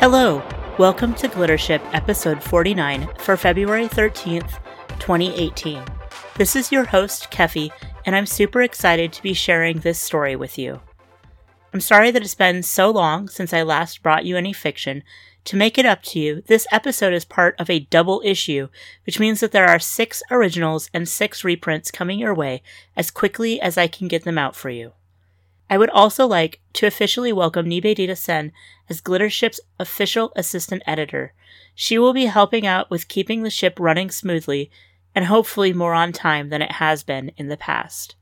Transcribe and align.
Hello, 0.00 0.40
welcome 0.78 1.12
to 1.14 1.26
Glittership 1.26 1.80
episode 1.92 2.40
49 2.40 3.08
for 3.18 3.36
February 3.36 3.88
13th, 3.88 4.60
2018. 5.00 5.82
This 6.36 6.54
is 6.54 6.70
your 6.70 6.84
host, 6.84 7.32
Keffy, 7.32 7.72
and 8.06 8.14
I'm 8.14 8.24
super 8.24 8.62
excited 8.62 9.12
to 9.12 9.22
be 9.24 9.34
sharing 9.34 9.80
this 9.80 9.98
story 9.98 10.36
with 10.36 10.56
you. 10.56 10.80
I'm 11.74 11.80
sorry 11.80 12.12
that 12.12 12.22
it's 12.22 12.36
been 12.36 12.62
so 12.62 12.92
long 12.92 13.28
since 13.28 13.52
I 13.52 13.62
last 13.62 14.00
brought 14.00 14.24
you 14.24 14.36
any 14.36 14.52
fiction. 14.52 15.02
To 15.46 15.56
make 15.56 15.78
it 15.78 15.84
up 15.84 16.04
to 16.04 16.20
you, 16.20 16.42
this 16.46 16.68
episode 16.70 17.12
is 17.12 17.24
part 17.24 17.56
of 17.58 17.68
a 17.68 17.80
double 17.80 18.22
issue, 18.24 18.68
which 19.04 19.18
means 19.18 19.40
that 19.40 19.50
there 19.50 19.66
are 19.66 19.80
six 19.80 20.22
originals 20.30 20.90
and 20.94 21.08
six 21.08 21.42
reprints 21.42 21.90
coming 21.90 22.20
your 22.20 22.34
way 22.34 22.62
as 22.96 23.10
quickly 23.10 23.60
as 23.60 23.76
I 23.76 23.88
can 23.88 24.06
get 24.06 24.22
them 24.22 24.38
out 24.38 24.54
for 24.54 24.70
you. 24.70 24.92
I 25.70 25.76
would 25.76 25.90
also 25.90 26.26
like 26.26 26.60
to 26.74 26.86
officially 26.86 27.32
welcome 27.32 27.66
Nivedita 27.66 28.16
Sen 28.16 28.52
as 28.88 29.02
Glittership's 29.02 29.60
official 29.78 30.32
assistant 30.34 30.82
editor. 30.86 31.34
She 31.74 31.98
will 31.98 32.14
be 32.14 32.26
helping 32.26 32.66
out 32.66 32.90
with 32.90 33.08
keeping 33.08 33.42
the 33.42 33.50
ship 33.50 33.78
running 33.78 34.10
smoothly 34.10 34.70
and 35.14 35.26
hopefully 35.26 35.72
more 35.72 35.92
on 35.92 36.12
time 36.12 36.48
than 36.48 36.62
it 36.62 36.72
has 36.72 37.02
been 37.02 37.32
in 37.36 37.48
the 37.48 37.56
past. 37.56 38.14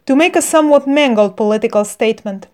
To 0.06 0.16
make 0.16 0.36
a 0.36 0.42
somewhat 0.42 0.88
mangled 0.88 1.38
political 1.38 1.86
statement. 1.86 2.48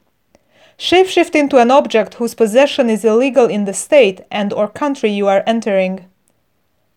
Shapeshift 0.78 1.36
into 1.36 1.58
an 1.58 1.72
object 1.72 2.16
whose 2.16 2.36
possession 2.36 2.90
is 2.90 3.06
illegal 3.06 3.46
in 3.46 3.66
the 3.66 3.74
state 3.74 4.22
and 4.30 4.52
or 4.52 4.68
country 4.68 5.10
you 5.10 5.28
are 5.28 5.44
entering. 5.48 6.06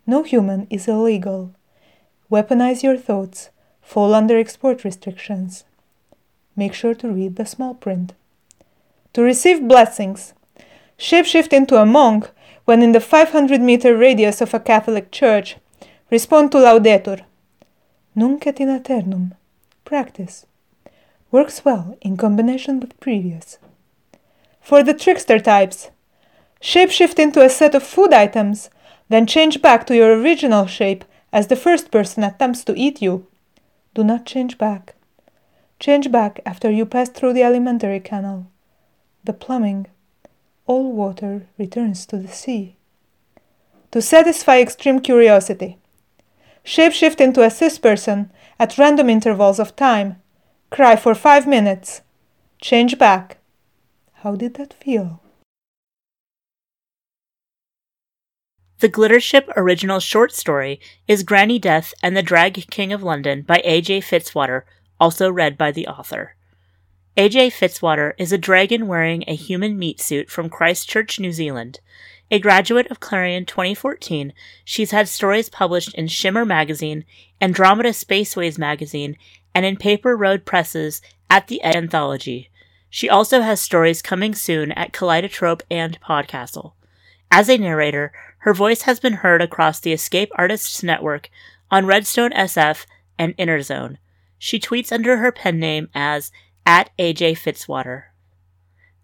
No 0.07 0.23
human 0.23 0.67
is 0.71 0.89
illegal. 0.89 1.55
Weaponize 2.31 2.83
your 2.83 2.97
thoughts. 2.97 3.51
Fall 3.83 4.15
under 4.15 4.37
export 4.37 4.85
restrictions 4.85 5.65
make 6.59 6.75
sure 6.75 6.95
to 6.95 7.09
read 7.09 7.37
the 7.37 7.47
small 7.47 7.73
print. 7.73 8.13
To 9.15 9.23
receive 9.23 9.69
blessings, 9.69 10.35
shapeshift 10.99 11.53
into 11.53 11.77
a 11.77 11.87
monk 11.87 12.31
when 12.65 12.83
in 12.83 12.93
the 12.93 13.01
500 13.01 13.61
meter 13.61 13.97
radius 13.97 14.41
of 14.41 14.53
a 14.53 14.61
Catholic 14.61 15.11
church. 15.13 15.57
Respond 16.11 16.53
to 16.53 16.59
Laudetur. 16.59 17.21
Nunc 18.15 18.47
et 18.47 18.61
in 18.61 18.71
aeternum. 18.71 19.35
Practice. 19.85 20.47
Works 21.31 21.67
well 21.67 21.99
in 22.01 22.17
combination 22.17 22.81
with 22.81 22.99
previous. 22.99 23.59
For 24.63 24.83
the 24.83 24.95
trickster 24.95 25.39
types, 25.39 25.91
shapeshift 26.63 27.19
into 27.19 27.45
a 27.45 27.51
set 27.51 27.75
of 27.75 27.83
food 27.83 28.15
items, 28.15 28.71
then 29.11 29.27
change 29.27 29.61
back 29.61 29.87
to 29.87 29.95
your 29.95 30.19
original 30.19 30.65
shape 30.65 31.05
as 31.31 31.49
the 31.49 31.57
first 31.57 31.91
person 31.91 32.25
attempts 32.25 32.65
to 32.65 32.75
eat 32.75 33.03
you. 33.03 33.27
Do 33.93 34.03
not 34.03 34.25
change 34.25 34.57
back. 34.57 34.95
Change 35.79 36.11
back 36.11 36.41
after 36.47 36.71
you 36.71 36.87
pass 36.87 37.11
through 37.11 37.35
the 37.35 37.43
alimentary 37.43 38.01
canal. 38.01 38.47
The 39.25 39.35
plumbing. 39.35 39.89
All 40.67 40.91
water 40.91 41.49
returns 41.59 42.07
to 42.07 42.17
the 42.17 42.29
sea. 42.29 42.77
To 43.91 44.01
satisfy 44.01 44.59
extreme 44.59 45.01
curiosity. 45.01 45.77
Shapeshift 46.69 47.19
into 47.19 47.43
a 47.43 47.49
cis 47.49 47.79
person 47.79 48.31
at 48.59 48.77
random 48.77 49.09
intervals 49.09 49.59
of 49.59 49.75
time. 49.75 50.21
Cry 50.69 50.97
for 50.97 51.15
five 51.15 51.47
minutes. 51.47 52.03
Change 52.61 52.99
back. 52.99 53.39
How 54.17 54.37
did 54.37 54.53
that 54.57 54.75
feel? 54.75 55.23
The 58.81 58.91
Glittership 58.91 59.49
original 59.57 59.99
short 59.99 60.35
story 60.35 60.79
is 61.07 61.23
Granny 61.23 61.59
Death 61.59 61.95
and 62.03 62.15
the 62.15 62.23
Drag 62.23 62.69
King 62.69 62.93
of 62.93 63.03
London 63.03 63.41
by 63.41 63.63
A.J. 63.65 64.03
Fitzwater, 64.03 64.65
also 65.01 65.33
read 65.33 65.57
by 65.57 65.73
the 65.73 65.87
author. 65.87 66.37
AJ 67.17 67.51
Fitzwater 67.51 68.13
is 68.19 68.31
a 68.31 68.39
dragon 68.39 68.87
wearing 68.87 69.25
a 69.27 69.35
human 69.35 69.77
meat 69.79 70.01
suit 70.01 70.31
from 70.31 70.51
Christchurch, 70.51 71.19
New 71.19 71.33
Zealand. 71.33 71.81
A 72.31 72.39
graduate 72.39 72.91
of 72.91 73.01
Clarion 73.01 73.47
2014, 73.47 74.35
she's 74.63 74.91
had 74.91 75.09
stories 75.09 75.49
published 75.49 75.95
in 75.95 76.09
Shimmer 76.09 76.45
Magazine, 76.45 77.07
Andromeda 77.41 77.91
Spaceways 77.91 78.59
Magazine, 78.59 79.17
and 79.55 79.65
in 79.65 79.79
Paper 79.79 80.15
Road 80.15 80.45
Presses 80.45 81.01
at 81.31 81.47
the 81.47 81.63
Anthology. 81.65 82.51
She 82.91 83.09
also 83.09 83.41
has 83.41 83.63
stories 83.63 84.03
coming 84.03 84.35
soon 84.35 84.73
at 84.73 84.93
Kaleidotrope 84.93 85.63
and 85.71 85.99
Podcastle. 86.03 86.73
As 87.31 87.49
a 87.49 87.57
narrator, 87.57 88.13
her 88.39 88.53
voice 88.53 88.83
has 88.83 89.01
been 89.01 89.15
heard 89.15 89.41
across 89.41 89.81
the 89.81 89.93
Escape 89.95 90.31
Artists 90.35 90.83
Network, 90.83 91.31
on 91.71 91.87
Redstone 91.87 92.33
SF, 92.33 92.85
and 93.19 93.37
Innerzone. 93.39 93.97
She 94.39 94.61
tweets 94.61 94.93
under 94.93 95.17
her 95.17 95.33
pen 95.33 95.59
name 95.59 95.89
as 95.95 96.31
at 96.67 96.91
AJ 96.99 97.39
Fitzwater. 97.39 98.05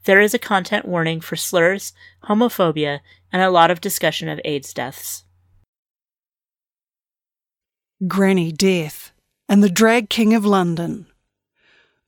There 0.05 0.21
is 0.21 0.35
a 0.35 0.39
content 0.39 0.87
warning 0.87 1.21
for 1.21 1.37
slurs, 1.37 1.93
homophobia, 2.25 3.01
and 3.33 3.43
a 3.43 3.51
lot 3.51 3.71
of 3.71 3.81
discussion 3.81 4.29
of 4.29 4.41
AIDS 4.45 4.73
deaths. 4.73 5.25
Granny 8.06 8.53
Death 8.53 9.12
and 9.49 9.62
the 9.62 9.71
Drag 9.71 10.09
King 10.09 10.35
of 10.35 10.45
London. 10.45 11.06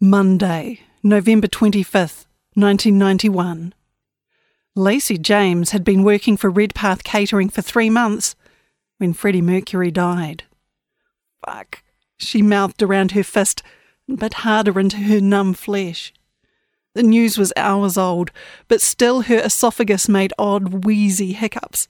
Monday, 0.01 0.81
November 1.03 1.47
25th, 1.47 2.27
1991. 2.55 3.73
Lacey 4.75 5.17
James 5.17 5.71
had 5.71 5.85
been 5.85 6.03
working 6.03 6.37
for 6.37 6.51
Redpath 6.51 7.03
Catering 7.03 7.49
for 7.49 7.63
three 7.63 7.89
months 7.89 8.37
when 8.99 9.15
Freddie 9.15 9.41
Mercury 9.41 9.91
died. 9.91 10.45
Fuck 11.45 11.83
she 12.19 12.43
mouthed 12.43 12.83
around 12.83 13.13
her 13.13 13.23
fist, 13.23 13.63
but 14.09 14.35
harder 14.35 14.79
into 14.79 14.97
her 14.97 15.21
numb 15.21 15.55
flesh. 15.55 16.13
The 16.97 17.03
news 17.03 17.37
was 17.37 17.53
hours 17.59 17.99
old, 17.99 18.31
but 18.69 18.81
still 18.81 19.21
her 19.21 19.37
esophagus 19.37 20.09
made 20.09 20.33
odd, 20.39 20.87
wheezy 20.87 21.35
hiccups, 21.35 21.89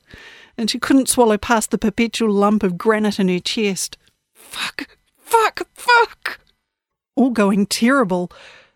and 0.59 0.69
she 0.69 0.81
couldn't 0.81 1.09
swallow 1.09 1.39
past 1.39 1.71
the 1.71 1.79
perpetual 1.79 2.33
lump 2.33 2.65
of 2.65 2.77
granite 2.77 3.21
in 3.21 3.29
her 3.29 3.39
chest. 3.39 3.97
Fuck, 4.35 4.99
fuck, 5.17 5.69
fuck! 5.75 6.41
All 7.15 7.31
going 7.31 7.67
terrible. 7.67 8.33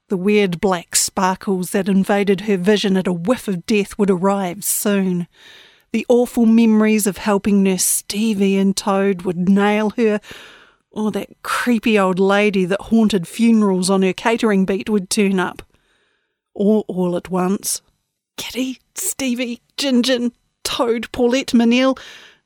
The 0.07 0.17
weird 0.17 0.61
black 0.61 0.95
sparkles 0.95 1.73
that 1.73 1.89
invaded 1.89 2.43
her 2.43 2.57
vision 2.57 2.97
at 2.97 3.09
a 3.09 3.13
whiff 3.13 3.49
of 3.49 3.67
death 3.67 3.99
would 3.99 4.09
arrive 4.09 4.63
soon. 4.63 5.27
The 5.91 6.07
awful 6.09 6.47
memories 6.47 7.09
of 7.09 7.17
helping 7.17 7.65
Nurse 7.65 7.85
Stevie 7.85 8.57
and 8.57 8.77
Toad 8.77 9.23
would 9.23 9.49
nail 9.49 9.91
her, 9.97 10.21
or 10.93 11.11
that 11.11 11.43
creepy 11.43 11.99
old 11.99 12.21
lady 12.21 12.65
that 12.67 12.83
haunted 12.83 13.27
funerals 13.27 13.91
on 13.91 14.03
her 14.03 14.13
catering 14.13 14.65
beat 14.65 14.89
would 14.89 15.11
turn 15.11 15.41
up. 15.41 15.63
Or 16.55 16.85
all 16.89 17.17
at 17.17 17.31
once. 17.31 17.83
Kitty, 18.37 18.79
Stevie, 18.95 19.61
Gingin, 19.77 20.33
Toad, 20.65 21.11
Paulette, 21.13 21.49
Manil. 21.49 21.99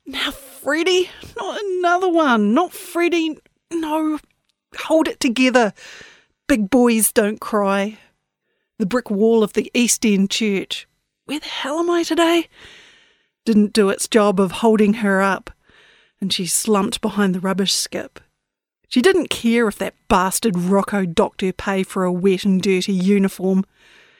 Now 0.05 0.31
Freddie, 0.31 1.09
not 1.37 1.61
another 1.61 2.09
one, 2.09 2.53
not 2.53 2.73
Freddie. 2.73 3.37
No, 3.71 4.19
hold 4.77 5.07
it 5.07 5.19
together. 5.19 5.73
Big 6.47 6.69
boys 6.69 7.11
don't 7.11 7.39
cry. 7.39 7.97
The 8.77 8.85
brick 8.85 9.09
wall 9.09 9.43
of 9.43 9.53
the 9.53 9.71
East 9.73 10.05
End 10.05 10.29
church. 10.29 10.87
Where 11.25 11.39
the 11.39 11.47
hell 11.47 11.79
am 11.79 11.89
I 11.89 12.03
today? 12.03 12.47
Didn't 13.45 13.73
do 13.73 13.89
its 13.89 14.07
job 14.07 14.39
of 14.39 14.51
holding 14.51 14.95
her 14.95 15.21
up, 15.21 15.51
and 16.19 16.31
she 16.33 16.45
slumped 16.45 17.01
behind 17.01 17.33
the 17.33 17.39
rubbish 17.39 17.73
skip. 17.73 18.19
She 18.87 19.01
didn't 19.01 19.29
care 19.29 19.67
if 19.67 19.77
that 19.77 19.95
bastard 20.07 20.57
Rocco 20.57 21.05
docked 21.05 21.41
her 21.41 21.53
pay 21.53 21.83
for 21.83 22.03
a 22.03 22.11
wet 22.11 22.45
and 22.45 22.61
dirty 22.61 22.93
uniform. 22.93 23.65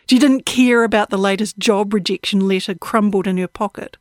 She 0.10 0.20
didn't 0.20 0.46
care 0.46 0.84
about 0.84 1.10
the 1.10 1.18
latest 1.18 1.58
job 1.58 1.94
rejection 1.94 2.48
letter 2.48 2.76
crumbled 2.76 3.28
in 3.28 3.38
her 3.38 3.48
pocket. 3.48 3.98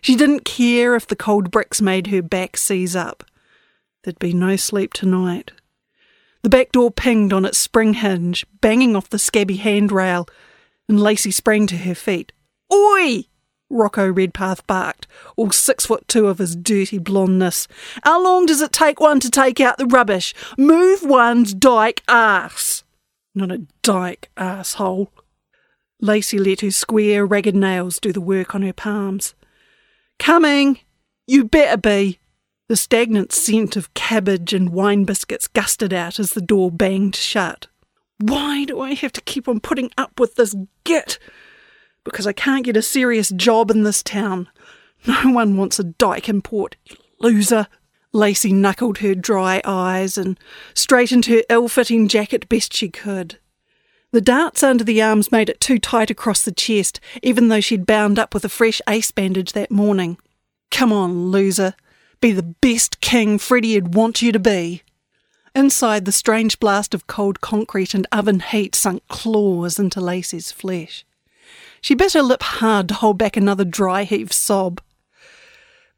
She 0.00 0.16
didn't 0.16 0.44
care 0.44 0.94
if 0.94 1.06
the 1.06 1.16
cold 1.16 1.50
bricks 1.50 1.80
made 1.82 2.08
her 2.08 2.22
back 2.22 2.56
seize 2.56 2.96
up. 2.96 3.24
There'd 4.04 4.18
be 4.18 4.32
no 4.32 4.56
sleep 4.56 4.92
tonight. 4.92 5.52
The 6.42 6.48
back 6.48 6.72
door 6.72 6.90
pinged 6.90 7.32
on 7.32 7.44
its 7.44 7.58
spring 7.58 7.94
hinge, 7.94 8.46
banging 8.60 8.94
off 8.94 9.10
the 9.10 9.18
scabby 9.18 9.56
handrail, 9.56 10.28
and 10.88 11.00
Lacey 11.00 11.32
sprang 11.32 11.66
to 11.66 11.76
her 11.78 11.94
feet. 11.94 12.32
Oi! 12.72 13.24
Rocco 13.68 14.08
Redpath 14.08 14.64
barked, 14.68 15.08
all 15.36 15.50
six 15.50 15.86
foot 15.86 16.06
two 16.06 16.28
of 16.28 16.38
his 16.38 16.54
dirty 16.54 16.98
blondness. 16.98 17.66
How 18.04 18.22
long 18.22 18.46
does 18.46 18.60
it 18.60 18.70
take 18.70 19.00
one 19.00 19.18
to 19.18 19.30
take 19.30 19.60
out 19.60 19.76
the 19.76 19.86
rubbish? 19.86 20.34
Move 20.56 21.02
one's 21.02 21.52
dyke 21.52 22.04
ass. 22.06 22.84
Not 23.34 23.50
a 23.50 23.66
dyke, 23.82 24.30
asshole. 24.36 25.10
Lacey 26.00 26.38
let 26.38 26.60
her 26.60 26.70
square, 26.70 27.24
ragged 27.24 27.56
nails 27.56 27.98
do 27.98 28.12
the 28.12 28.20
work 28.20 28.54
on 28.54 28.62
her 28.62 28.72
palms. 28.72 29.34
Coming! 30.18 30.80
You 31.26 31.44
better 31.44 31.76
be! 31.76 32.18
The 32.68 32.76
stagnant 32.76 33.32
scent 33.32 33.76
of 33.76 33.94
cabbage 33.94 34.52
and 34.52 34.70
wine 34.70 35.04
biscuits 35.04 35.46
gusted 35.46 35.92
out 35.92 36.18
as 36.18 36.30
the 36.30 36.40
door 36.40 36.70
banged 36.70 37.14
shut. 37.14 37.68
Why 38.18 38.64
do 38.64 38.80
I 38.80 38.94
have 38.94 39.12
to 39.12 39.20
keep 39.20 39.46
on 39.46 39.60
putting 39.60 39.90
up 39.96 40.18
with 40.18 40.34
this 40.34 40.54
git? 40.84 41.18
Because 42.04 42.26
I 42.26 42.32
can't 42.32 42.64
get 42.64 42.76
a 42.76 42.82
serious 42.82 43.30
job 43.30 43.70
in 43.70 43.82
this 43.82 44.02
town. 44.02 44.48
No 45.06 45.30
one 45.30 45.56
wants 45.56 45.78
a 45.78 45.84
dyke 45.84 46.28
in 46.28 46.42
port, 46.42 46.76
you 46.84 46.96
loser. 47.20 47.68
Lacey 48.12 48.52
knuckled 48.52 48.98
her 48.98 49.14
dry 49.14 49.60
eyes 49.64 50.18
and 50.18 50.38
straightened 50.74 51.26
her 51.26 51.42
ill 51.48 51.68
fitting 51.68 52.08
jacket 52.08 52.48
best 52.48 52.74
she 52.74 52.88
could. 52.88 53.38
The 54.16 54.22
darts 54.22 54.62
under 54.62 54.82
the 54.82 55.02
arms 55.02 55.30
made 55.30 55.50
it 55.50 55.60
too 55.60 55.78
tight 55.78 56.10
across 56.10 56.42
the 56.42 56.50
chest, 56.50 57.00
even 57.22 57.48
though 57.48 57.60
she'd 57.60 57.84
bound 57.84 58.18
up 58.18 58.32
with 58.32 58.46
a 58.46 58.48
fresh 58.48 58.80
ace 58.88 59.10
bandage 59.10 59.52
that 59.52 59.70
morning. 59.70 60.16
Come 60.70 60.90
on, 60.90 61.30
loser. 61.30 61.74
Be 62.22 62.32
the 62.32 62.42
best 62.42 63.02
king 63.02 63.38
Freddie'd 63.38 63.94
want 63.94 64.22
you 64.22 64.32
to 64.32 64.38
be. 64.38 64.82
Inside, 65.54 66.06
the 66.06 66.12
strange 66.12 66.58
blast 66.58 66.94
of 66.94 67.06
cold 67.06 67.42
concrete 67.42 67.92
and 67.92 68.06
oven 68.10 68.40
heat 68.40 68.74
sunk 68.74 69.06
claws 69.08 69.78
into 69.78 70.00
Lacey's 70.00 70.50
flesh. 70.50 71.04
She 71.82 71.94
bit 71.94 72.14
her 72.14 72.22
lip 72.22 72.42
hard 72.42 72.88
to 72.88 72.94
hold 72.94 73.18
back 73.18 73.36
another 73.36 73.66
dry 73.66 74.04
heave 74.04 74.32
sob. 74.32 74.80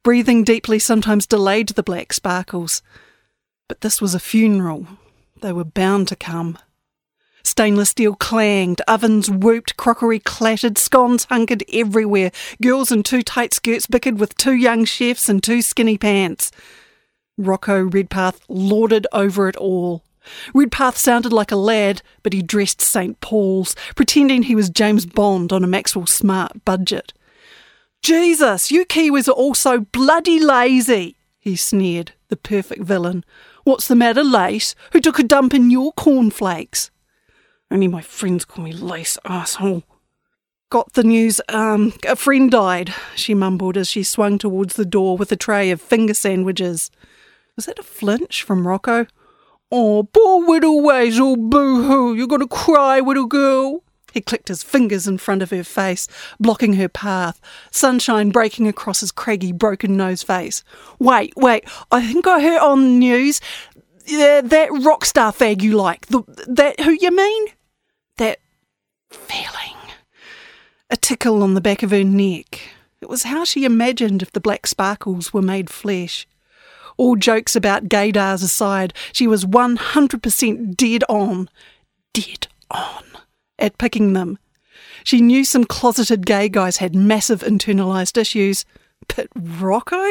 Breathing 0.03 0.43
deeply 0.43 0.81
sometimes 0.81 1.25
delayed 1.25 1.69
the 1.69 1.85
black 1.85 2.13
sparkles. 2.13 2.83
But 3.69 3.83
this 3.83 4.01
was 4.01 4.13
a 4.13 4.19
funeral. 4.19 4.89
They 5.41 5.53
were 5.53 5.63
bound 5.63 6.09
to 6.09 6.17
come. 6.17 6.59
Stainless 7.43 7.91
steel 7.91 8.15
clanged, 8.15 8.83
ovens 8.89 9.31
whooped, 9.31 9.77
crockery 9.77 10.19
clattered, 10.19 10.79
scones 10.79 11.25
hunkered 11.25 11.65
everywhere. 11.73 12.31
Girls 12.63 12.93
in 12.93 13.03
too 13.03 13.23
tight 13.23 13.55
skirts 13.55 13.87
bickered 13.87 14.19
with 14.19 14.37
two 14.37 14.55
young 14.55 14.85
chefs 14.85 15.29
and 15.29 15.43
two 15.43 15.63
skinny 15.63 15.97
pants. 15.97 16.51
Rocco 17.37 17.83
Redpath 17.83 18.41
lorded 18.49 19.07
over 19.13 19.49
it 19.49 19.57
all. 19.57 20.03
Redpath 20.53 20.97
sounded 20.97 21.33
like 21.33 21.53
a 21.53 21.57
lad, 21.57 22.03
but 22.23 22.33
he 22.33 22.43
dressed 22.43 22.83
St. 22.83 23.19
Paul's, 23.21 23.75
pretending 23.95 24.43
he 24.43 24.55
was 24.55 24.69
James 24.69 25.07
Bond 25.07 25.53
on 25.53 25.65
a 25.65 25.69
Maxwell 25.69 26.07
Smart 26.07 26.65
budget. 26.65 27.13
Jesus, 28.03 28.71
you 28.71 28.85
Kiwis 28.85 29.29
are 29.29 29.33
all 29.33 29.55
so 29.55 29.81
bloody 29.81 30.39
lazy, 30.39 31.17
he 31.39 31.57
sneered, 31.57 32.13
the 32.29 32.37
perfect 32.37 32.83
villain. 32.83 33.25
What's 33.65 33.89
the 33.89 33.97
matter, 33.97 34.23
Lace? 34.23 34.75
Who 34.93 35.01
took 35.01 35.19
a 35.19 35.25
dump 35.25 35.55
in 35.55 35.71
your 35.71 35.93
cornflakes? 35.93 36.91
Only 37.71 37.89
my 37.89 38.01
friends 38.01 38.45
call 38.45 38.65
me 38.65 38.73
Lace, 38.73 39.19
asshole. 39.25 39.85
Got 40.71 40.93
the 40.93 41.03
news, 41.03 41.41
um, 41.49 41.95
a 42.07 42.15
friend 42.17 42.51
died, 42.51 42.93
she 43.17 43.33
mumbled 43.33 43.77
as 43.77 43.89
she 43.89 44.03
swung 44.03 44.37
towards 44.39 44.75
the 44.75 44.85
door 44.85 45.17
with 45.17 45.33
a 45.33 45.37
tray 45.37 45.71
of 45.71 45.81
finger 45.81 46.13
sandwiches. 46.13 46.91
Was 47.57 47.67
that 47.67 47.79
a 47.79 47.83
flinch 47.83 48.43
from 48.43 48.67
Rocco? 48.67 49.07
Oh, 49.73 50.03
poor 50.05 50.47
little 50.47 50.83
Wazel, 50.83 51.37
boo 51.37 51.85
hoo, 51.85 52.15
you're 52.15 52.27
gonna 52.27 52.47
cry, 52.47 53.01
little 53.01 53.27
girl. 53.27 53.83
He 54.13 54.21
clicked 54.21 54.49
his 54.49 54.63
fingers 54.63 55.07
in 55.07 55.19
front 55.19 55.43
of 55.43 55.51
her 55.51 55.65
face, 55.65 56.09
blocking 56.41 56.75
her 56.75 56.89
path, 56.89 57.41
sunshine 57.71 58.31
breaking 58.31 58.67
across 58.67 59.01
his 59.01 59.13
craggy, 59.13 59.53
broken 59.53 59.97
nose 59.97 60.23
face. 60.23 60.65
Wait, 60.99 61.33
wait, 61.37 61.65
I 61.91 62.07
think 62.07 62.27
I 62.27 62.41
heard 62.41 62.61
on 62.61 62.83
the 62.83 62.99
news 62.99 63.41
uh, 64.11 64.41
that 64.43 64.69
rock 64.83 65.05
star 65.05 65.33
fag 65.33 65.63
you 65.63 65.77
like. 65.77 66.07
The, 66.07 66.23
that 66.47 66.81
who 66.81 66.93
you 66.93 67.15
mean? 67.15 67.47
Feeling. 69.11 69.77
A 70.91 70.97
tickle 70.97 71.43
on 71.43 71.55
the 71.55 71.61
back 71.61 71.83
of 71.83 71.91
her 71.91 72.05
neck. 72.05 72.61
It 73.01 73.09
was 73.09 73.25
how 73.25 73.45
she 73.45 73.65
imagined 73.65 74.23
if 74.23 74.33
the 74.33 74.41
black 74.41 74.67
sparkles 74.67 75.33
were 75.33 75.43
made 75.43 75.71
flesh. 75.71 76.27
All 76.97 77.15
jokes 77.15 77.55
about 77.55 77.89
gaydars 77.89 78.43
aside, 78.43 78.93
she 79.13 79.27
was 79.27 79.45
100% 79.45 80.77
dead 80.77 81.05
on. 81.09 81.49
Dead 82.13 82.49
on. 82.71 83.05
At 83.59 83.79
picking 83.79 84.15
them. 84.15 84.39
She 85.05 85.21
knew 85.21 85.45
some 85.45 85.65
closeted 85.65 86.27
gay 86.27 86.49
guys 86.49 86.79
had 86.79 86.95
massive 86.95 87.41
internalised 87.43 88.19
issues. 88.19 88.65
But 89.15 89.29
Rocco? 89.35 90.05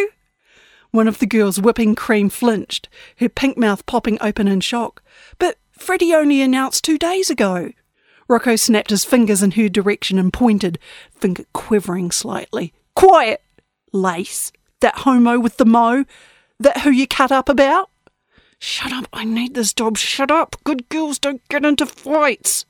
One 0.91 1.07
of 1.07 1.19
the 1.19 1.25
girls 1.25 1.59
whipping 1.59 1.95
cream 1.95 2.29
flinched, 2.29 2.87
her 3.17 3.29
pink 3.29 3.57
mouth 3.57 3.85
popping 3.85 4.17
open 4.21 4.47
in 4.47 4.61
shock. 4.61 5.03
But 5.37 5.57
Freddie 5.71 6.13
only 6.13 6.41
announced 6.41 6.83
two 6.83 6.97
days 6.97 7.29
ago. 7.29 7.71
Rocco 8.27 8.55
snapped 8.55 8.89
his 8.89 9.05
fingers 9.05 9.41
in 9.41 9.51
her 9.51 9.69
direction 9.69 10.19
and 10.19 10.33
pointed, 10.33 10.79
finger 11.15 11.45
quivering 11.53 12.11
slightly. 12.11 12.73
Quiet! 12.95 13.41
Lace. 13.93 14.51
That 14.81 14.99
homo 14.99 15.39
with 15.39 15.57
the 15.57 15.65
mo. 15.65 16.05
That 16.59 16.81
who 16.81 16.89
you 16.89 17.07
cut 17.07 17.31
up 17.31 17.49
about? 17.49 17.89
Shut 18.59 18.91
up, 18.91 19.07
I 19.13 19.23
need 19.23 19.53
this 19.53 19.73
job. 19.73 19.97
Shut 19.97 20.31
up. 20.31 20.55
Good 20.63 20.89
girls 20.89 21.19
don't 21.19 21.47
get 21.49 21.63
into 21.63 21.85
fights. 21.85 22.65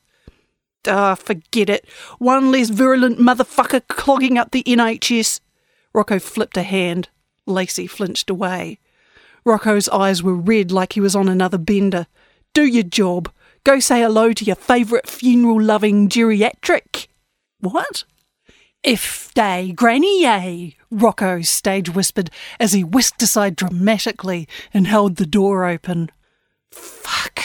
Ah, 0.86 1.16
forget 1.16 1.70
it. 1.70 1.88
One 2.20 2.52
less 2.52 2.70
virulent 2.70 3.20
motherfucker 3.20 3.88
clogging 3.88 4.38
up 4.38 4.52
the 4.52 4.64
NHS. 4.64 5.40
Rocco 5.94 6.20
flipped 6.20 6.58
a 6.58 6.64
hand. 6.64 7.10
Lacey 7.46 7.88
flinched 7.88 8.30
away. 8.30 8.80
Rocco's 9.46 9.90
eyes 9.90 10.22
were 10.22 10.36
red 10.36 10.72
like 10.72 10.94
he 10.94 11.02
was 11.02 11.16
on 11.16 11.30
another 11.30 11.58
bender. 11.58 12.08
Do 12.54 12.66
your 12.66 12.84
job. 12.84 13.32
Go 13.68 13.82
say 13.82 14.00
hello 14.00 14.32
to 14.32 14.46
your 14.46 14.56
favourite 14.56 15.10
funeral 15.10 15.62
loving 15.62 16.08
geriatric. 16.08 17.08
What? 17.60 18.06
If 18.82 19.34
day, 19.34 19.74
granny 19.74 20.22
yay, 20.22 20.78
Rocco 20.90 21.42
stage 21.42 21.90
whispered 21.90 22.30
as 22.62 22.72
he 22.72 22.86
whisked 22.86 23.22
aside 23.22 23.58
dramatically 23.58 24.48
and 24.74 24.88
held 24.88 25.18
the 25.18 25.26
door 25.26 25.66
open. 25.66 26.10
Fuck. 26.72 27.42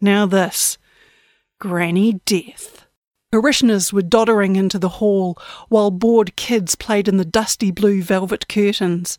Now 0.00 0.26
this. 0.26 0.78
Granny 1.58 2.20
death. 2.24 2.86
Parishioners 3.32 3.92
were 3.92 4.02
doddering 4.02 4.54
into 4.54 4.78
the 4.78 5.00
hall 5.00 5.36
while 5.70 5.90
bored 5.90 6.36
kids 6.36 6.76
played 6.76 7.08
in 7.08 7.16
the 7.16 7.24
dusty 7.24 7.72
blue 7.72 8.00
velvet 8.00 8.46
curtains. 8.48 9.18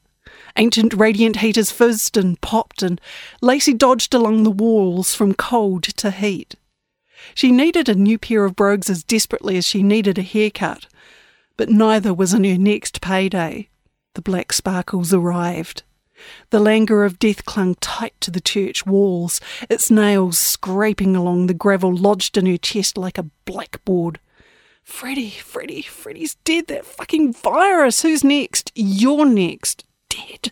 Ancient 0.58 0.94
radiant 0.94 1.38
heaters 1.38 1.72
fizzed 1.72 2.17
and 2.17 2.39
popped, 2.41 2.82
and 2.82 3.00
Lacey 3.41 3.74
dodged 3.74 4.13
along 4.13 4.44
the 4.44 4.51
walls 4.51 5.13
from 5.13 5.34
cold 5.34 5.84
to 5.84 6.12
heat. 6.12 6.55
She 7.34 7.51
needed 7.51 7.89
a 7.89 7.96
new 7.96 8.17
pair 8.17 8.46
of 8.46 8.55
brogues 8.55 8.89
as 8.89 9.03
desperately 9.03 9.58
as 9.58 9.65
she 9.65 9.84
needed 9.84 10.17
a 10.17 10.24
haircut, 10.24 10.88
but 11.58 11.70
neither 11.70 12.13
was 12.13 12.34
in 12.34 12.44
her 12.44 12.58
next 12.58 13.01
payday. 13.01 13.70
The 14.13 14.22
black 14.22 14.53
sparkles 14.53 15.13
arrived. 15.13 15.84
The 16.50 16.60
languor 16.60 17.03
of 17.03 17.20
death 17.20 17.46
clung 17.46 17.75
tight 17.75 18.13
to 18.22 18.32
the 18.32 18.39
church 18.39 18.86
walls, 18.86 19.41
its 19.70 19.91
nails 19.91 20.38
scraping 20.38 21.15
along 21.15 21.48
the 21.48 21.53
gravel 21.53 21.94
lodged 21.94 22.38
in 22.38 22.46
her 22.46 22.58
chest 22.58 22.98
like 22.98 23.17
a 23.17 23.29
blackboard. 23.46 24.20
Freddie, 24.84 25.32
Freddie, 25.32 25.82
Freddie's 25.82 26.36
dead. 26.46 26.67
That 26.67 26.86
fucking 26.86 27.34
virus. 27.34 28.03
Who's 28.03 28.24
next? 28.24 28.72
You're 28.75 29.25
next. 29.25 29.84
Dead. 30.15 30.51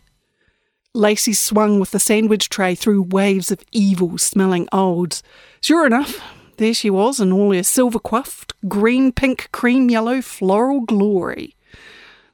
Lacey 0.93 1.33
swung 1.33 1.79
with 1.79 1.91
the 1.91 1.99
sandwich 1.99 2.49
tray 2.49 2.75
through 2.75 3.03
waves 3.03 3.51
of 3.51 3.63
evil 3.71 4.17
smelling 4.17 4.67
olds. 4.71 5.23
Sure 5.59 5.85
enough, 5.85 6.21
there 6.57 6.73
she 6.73 6.89
was 6.89 7.19
in 7.19 7.31
all 7.31 7.53
her 7.53 7.63
silver 7.63 7.99
coiffed, 7.99 8.53
green, 8.67 9.11
pink, 9.11 9.49
cream 9.51 9.89
yellow 9.89 10.21
floral 10.21 10.81
glory. 10.81 11.55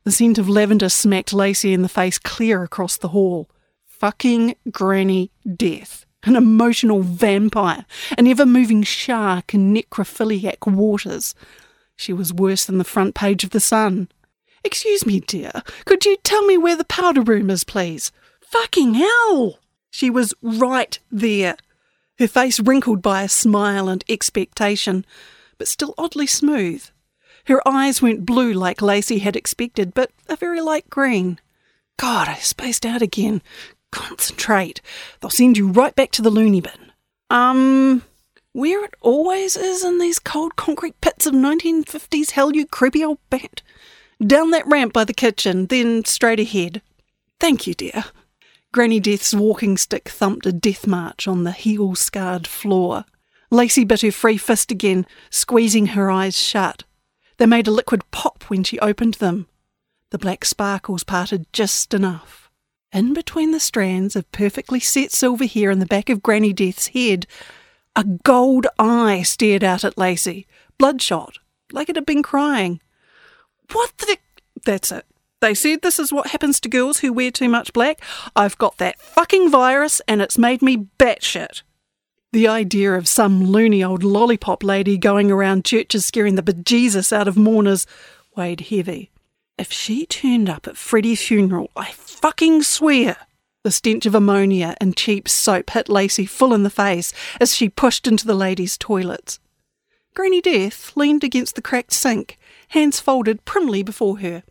The 0.03 0.11
scent 0.11 0.37
of 0.37 0.49
lavender 0.49 0.89
smacked 0.89 1.33
Lacey 1.33 1.73
in 1.73 1.83
the 1.83 1.89
face 1.89 2.17
clear 2.17 2.63
across 2.63 2.97
the 2.97 3.09
hall. 3.09 3.49
Fucking 3.85 4.55
Granny 4.71 5.31
Death. 5.55 6.05
An 6.23 6.35
emotional 6.35 7.01
vampire, 7.01 7.85
an 8.17 8.27
ever 8.27 8.45
moving 8.45 8.83
shark 8.83 9.53
in 9.53 9.73
necrophiliac 9.73 10.69
waters. 10.69 11.33
She 11.95 12.11
was 12.11 12.33
worse 12.33 12.65
than 12.65 12.77
the 12.77 12.83
front 12.83 13.15
page 13.15 13.45
of 13.45 13.51
The 13.51 13.61
Sun. 13.61 14.09
Excuse 14.63 15.05
me, 15.05 15.19
dear, 15.19 15.51
could 15.85 16.05
you 16.05 16.17
tell 16.23 16.45
me 16.45 16.57
where 16.57 16.75
the 16.75 16.83
powder 16.83 17.21
room 17.21 17.49
is, 17.49 17.63
please? 17.63 18.11
Fucking 18.41 18.95
hell! 18.95 19.59
She 19.91 20.09
was 20.09 20.33
right 20.41 20.99
there, 21.11 21.55
her 22.19 22.27
face 22.27 22.59
wrinkled 22.59 23.01
by 23.01 23.23
a 23.23 23.29
smile 23.29 23.87
and 23.87 24.03
expectation, 24.09 25.05
but 25.57 25.69
still 25.69 25.95
oddly 25.97 26.27
smooth. 26.27 26.85
Her 27.45 27.65
eyes 27.67 28.01
weren't 28.01 28.25
blue 28.25 28.53
like 28.53 28.81
Lacey 28.81 29.19
had 29.19 29.35
expected, 29.35 29.93
but 29.93 30.11
a 30.27 30.35
very 30.35 30.61
light 30.61 30.89
green. 30.89 31.39
God, 31.97 32.27
I 32.27 32.35
spaced 32.35 32.85
out 32.85 33.01
again. 33.01 33.41
Concentrate. 33.91 34.81
They'll 35.19 35.31
send 35.31 35.57
you 35.57 35.69
right 35.69 35.95
back 35.95 36.11
to 36.11 36.21
the 36.21 36.29
loony 36.29 36.61
bin. 36.61 36.91
Um, 37.29 38.03
where 38.51 38.83
it 38.83 38.95
always 39.01 39.55
is 39.55 39.83
in 39.83 39.99
these 39.99 40.19
cold 40.19 40.55
concrete 40.57 40.99
pits 41.01 41.25
of 41.25 41.33
1950s 41.33 42.31
hell, 42.31 42.53
you 42.53 42.67
creepy 42.67 43.03
old 43.03 43.19
bat. 43.29 43.61
Down 44.25 44.51
that 44.51 44.67
ramp 44.67 44.93
by 44.93 45.05
the 45.05 45.13
kitchen, 45.13 45.67
then 45.67 46.03
straight 46.05 46.39
ahead. 46.39 46.81
Thank 47.39 47.67
you, 47.67 47.73
dear. 47.73 48.05
Granny 48.71 48.99
Death's 48.99 49.33
walking 49.33 49.77
stick 49.77 50.09
thumped 50.09 50.45
a 50.45 50.51
death 50.51 50.85
march 50.85 51.27
on 51.27 51.43
the 51.43 51.51
heel 51.51 51.95
scarred 51.95 52.45
floor. 52.45 53.05
Lacey 53.49 53.83
bit 53.83 54.01
her 54.01 54.11
free 54.11 54.37
fist 54.37 54.71
again, 54.71 55.07
squeezing 55.31 55.87
her 55.87 56.11
eyes 56.11 56.37
shut. 56.37 56.83
They 57.37 57.45
made 57.45 57.67
a 57.67 57.71
liquid 57.71 58.03
pop 58.11 58.43
when 58.47 58.63
she 58.63 58.77
opened 58.79 59.15
them. 59.15 59.47
The 60.11 60.19
black 60.19 60.43
sparkles 60.43 61.03
parted 61.03 61.51
just 61.53 61.93
enough. 61.93 62.49
In 62.91 63.13
between 63.13 63.51
the 63.51 63.59
strands 63.59 64.15
of 64.15 64.31
perfectly 64.31 64.79
set 64.79 65.11
silver 65.11 65.45
hair 65.45 65.71
in 65.71 65.79
the 65.79 65.85
back 65.85 66.09
of 66.09 66.21
Granny 66.21 66.53
Death's 66.53 66.87
head, 66.87 67.25
a 67.95 68.03
gold 68.03 68.67
eye 68.77 69.21
stared 69.23 69.63
out 69.63 69.83
at 69.83 69.97
Lacey, 69.97 70.45
bloodshot, 70.77 71.37
like 71.71 71.89
it 71.89 71.95
had 71.95 72.05
been 72.05 72.23
crying. 72.23 72.81
What 73.71 73.97
the. 73.97 74.17
That's 74.65 74.91
it. 74.91 75.05
They 75.41 75.53
said 75.53 75.81
this 75.81 75.99
is 75.99 76.11
what 76.11 76.27
happens 76.27 76.59
to 76.59 76.69
girls 76.69 76.99
who 76.99 77.13
wear 77.13 77.31
too 77.31 77.47
much 77.47 77.71
black. 77.71 78.01
I've 78.35 78.57
got 78.57 78.77
that 78.77 78.99
fucking 78.99 79.49
virus 79.49 80.01
and 80.07 80.21
it's 80.21 80.37
made 80.37 80.61
me 80.61 80.87
batshit. 80.97 81.61
The 82.33 82.47
idea 82.47 82.93
of 82.93 83.07
some 83.07 83.45
loony 83.45 83.83
old 83.83 84.03
lollipop 84.03 84.63
lady 84.63 84.97
going 84.97 85.31
around 85.31 85.65
churches 85.65 86.05
scaring 86.05 86.35
the 86.35 86.43
bejesus 86.43 87.13
out 87.13 87.27
of 87.27 87.37
mourners 87.37 87.87
weighed 88.35 88.61
heavy. 88.61 89.11
If 89.57 89.71
she 89.71 90.05
turned 90.05 90.49
up 90.49 90.67
at 90.67 90.77
Freddie's 90.77 91.25
funeral, 91.25 91.69
I 91.75 91.91
fucking 91.91 92.63
swear. 92.63 93.17
The 93.63 93.71
stench 93.71 94.05
of 94.05 94.15
ammonia 94.15 94.75
and 94.79 94.95
cheap 94.95 95.27
soap 95.27 95.71
hit 95.71 95.89
Lacey 95.89 96.25
full 96.25 96.53
in 96.53 96.63
the 96.63 96.69
face 96.69 97.13
as 97.41 97.53
she 97.53 97.67
pushed 97.67 98.07
into 98.07 98.25
the 98.25 98.35
ladies' 98.35 98.77
toilets. 98.77 99.39
Granny 100.15 100.39
Death 100.39 100.95
leaned 100.95 101.23
against 101.25 101.55
the 101.55 101.61
cracked 101.61 101.91
sink, 101.91 102.38
hands 102.69 102.99
folded 102.99 103.45
primly 103.45 103.83
before 103.83 104.19
her. 104.19 104.43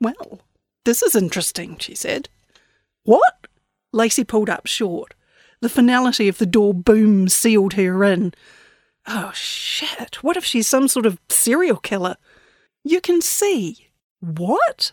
Well, 0.00 0.40
this 0.84 1.02
is 1.02 1.14
interesting, 1.14 1.78
she 1.78 1.94
said. 1.94 2.28
What? 3.04 3.46
Lacey 3.92 4.24
pulled 4.24 4.50
up 4.50 4.66
short. 4.66 5.14
The 5.60 5.68
finality 5.68 6.28
of 6.28 6.38
the 6.38 6.46
door 6.46 6.74
boom 6.74 7.28
sealed 7.28 7.74
her 7.74 8.04
in. 8.04 8.34
Oh, 9.06 9.30
shit. 9.34 10.22
What 10.22 10.36
if 10.36 10.44
she's 10.44 10.66
some 10.66 10.88
sort 10.88 11.06
of 11.06 11.18
serial 11.28 11.78
killer? 11.78 12.16
You 12.84 13.00
can 13.00 13.22
see. 13.22 13.88
What? 14.20 14.92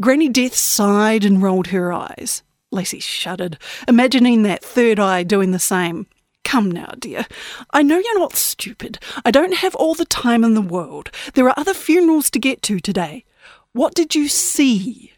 Granny 0.00 0.28
Death 0.28 0.54
sighed 0.54 1.24
and 1.24 1.42
rolled 1.42 1.68
her 1.68 1.92
eyes. 1.92 2.42
Lacey 2.70 3.00
shuddered, 3.00 3.58
imagining 3.86 4.42
that 4.42 4.64
third 4.64 4.98
eye 4.98 5.22
doing 5.22 5.52
the 5.52 5.58
same. 5.58 6.06
Come 6.44 6.70
now, 6.70 6.92
dear. 6.98 7.26
I 7.70 7.82
know 7.82 7.98
you're 7.98 8.18
not 8.18 8.34
stupid. 8.34 8.98
I 9.24 9.30
don't 9.30 9.54
have 9.54 9.74
all 9.74 9.94
the 9.94 10.04
time 10.04 10.44
in 10.44 10.54
the 10.54 10.60
world. 10.60 11.10
There 11.34 11.46
are 11.48 11.54
other 11.56 11.74
funerals 11.74 12.30
to 12.30 12.38
get 12.38 12.62
to 12.62 12.80
today. 12.80 13.24
What 13.72 13.94
did 13.94 14.14
you 14.14 14.28
see? 14.28 15.12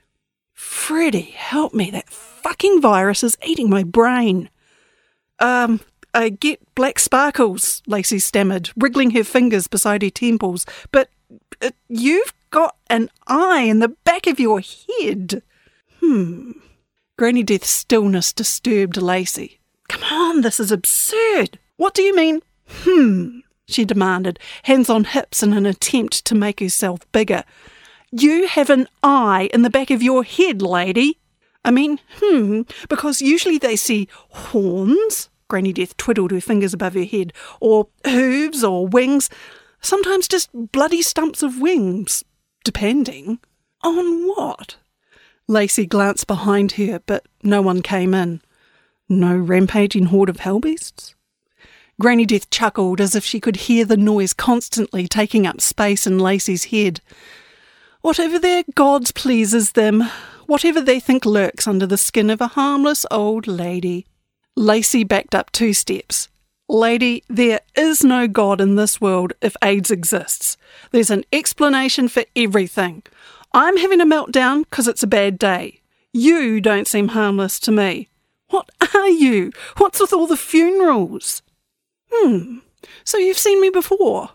Freddie, 0.53 1.33
help 1.37 1.75
me. 1.75 1.91
That 1.91 2.09
fucking 2.09 2.81
virus 2.81 3.25
is 3.25 3.37
eating 3.45 3.69
my 3.69 3.83
brain. 3.83 4.49
Um, 5.41 5.81
I 6.13 6.29
get 6.29 6.61
black 6.75 7.01
sparkles, 7.01 7.83
Lacey 7.87 8.21
stammered, 8.21 8.71
wriggling 8.77 9.11
her 9.13 9.25
fingers 9.25 9.67
beside 9.67 10.03
her 10.03 10.11
temples. 10.11 10.65
But 10.93 11.11
uh, 11.61 11.71
you've 11.89 12.33
got 12.51 12.77
an 12.89 13.11
eye 13.27 13.63
in 13.63 13.81
the 13.81 13.89
back 13.89 14.29
of 14.29 14.39
your 14.39 14.61
head. 14.61 15.43
Hmm. 16.01 16.53
Granny 17.19 17.43
Death's 17.43 17.71
stillness 17.71 18.33
disturbed 18.33 18.97
Lacey. 18.97 19.61
Come 19.89 20.03
on, 20.05 20.24
this 20.43 20.61
is 20.61 20.73
absurd. 20.73 21.59
What 21.77 21.95
do 21.95 22.03
you 22.03 22.15
mean? 22.15 22.43
Hmm, 22.69 23.41
she 23.67 23.85
demanded, 23.85 24.39
hands 24.65 24.89
on 24.89 25.05
hips 25.05 25.43
in 25.43 25.53
an 25.53 25.67
attempt 25.67 26.25
to 26.27 26.35
make 26.35 26.61
herself 26.61 27.01
bigger. 27.13 27.45
You 28.11 28.47
have 28.47 28.71
an 28.71 28.89
eye 29.03 29.49
in 29.53 29.63
the 29.63 29.71
back 29.71 29.91
of 29.91 30.03
your 30.03 30.23
head, 30.23 30.63
lady. 30.63 31.19
I 31.65 31.71
mean, 31.71 31.99
hmm, 32.21 32.63
because 32.89 33.23
usually 33.23 33.59
they 33.59 33.77
see 33.77 34.09
horns, 34.29 35.31
Granny 35.49 35.73
Death 35.73 35.97
twiddled 35.97 36.31
her 36.31 36.41
fingers 36.41 36.75
above 36.75 36.95
her 36.95 37.05
head, 37.05 37.33
or 37.61 37.89
hooves 38.05 38.63
or 38.63 38.87
wings, 38.87 39.31
sometimes 39.81 40.29
just 40.29 40.51
bloody 40.53 41.03
stumps 41.03 41.43
of 41.43 41.61
wings, 41.61 42.23
depending. 42.65 43.39
On 43.83 44.29
what? 44.29 44.77
Lacey 45.49 45.87
glanced 45.87 46.27
behind 46.27 46.73
her, 46.73 47.01
but 47.07 47.27
no 47.43 47.61
one 47.61 47.83
came 47.83 48.15
in. 48.15 48.41
No 49.09 49.37
rampaging 49.37 50.07
horde 50.07 50.31
of 50.31 50.39
hellbeasts? 50.39 51.15
Granny 52.01 52.25
Death 52.25 52.51
chuckled 52.51 53.01
as 53.01 53.15
if 53.15 53.25
she 53.25 53.39
could 53.39 53.57
hear 53.57 53.85
the 53.85 53.97
noise 53.97 54.33
constantly 54.33 55.07
taking 55.07 55.47
up 55.47 55.61
space 55.61 56.07
in 56.07 56.19
Lacey's 56.19 56.65
head. 56.65 57.01
Whatever 58.01 58.39
their 58.39 58.65
gods 58.75 59.13
pleases 59.13 59.73
them, 59.73 60.03
whatever 60.47 60.81
they 60.81 60.99
think 60.99 61.25
lurks 61.25 61.69
under 61.69 61.87
the 61.87 61.97
skin 61.97 62.31
of 62.31 62.41
a 62.41 62.49
harmless 62.49 63.07
old 63.11 63.47
lady. 63.47 64.07
Lacey 64.57 65.05
backed 65.05 65.35
up 65.35 65.53
two 65.53 65.73
steps. 65.73 66.29
Lady, 66.69 67.23
there 67.29 67.61
is 67.77 68.03
no 68.03 68.27
God 68.27 68.61
in 68.61 68.77
this 68.77 69.01
world 69.01 69.35
if 69.43 69.55
AIDS 69.63 69.91
exists. 69.91 70.57
There's 70.93 71.11
an 71.11 71.25
explanation 71.33 72.09
for 72.09 72.25
everything. 72.35 73.03
I'm 73.53 73.77
having 73.77 74.01
a 74.01 74.07
meltdown 74.07 74.65
because 74.65 74.89
it's 74.89 75.03
a 75.03 75.09
bad 75.09 75.39
day. 75.39 75.81
You 76.13 76.61
don't 76.61 76.89
seem 76.89 77.09
harmless 77.09 77.61
to 77.61 77.73
me. 77.73 78.09
What 78.55 78.71
are 78.95 79.09
you? 79.09 79.51
What's 79.79 79.99
with 79.99 80.13
all 80.13 80.29
the 80.29 80.37
funerals? 80.37 81.43
Hmm, 82.13 82.59
so 83.03 83.19
you've 83.19 83.37
seen 83.37 83.61
me 83.61 83.69
before. 83.69 84.31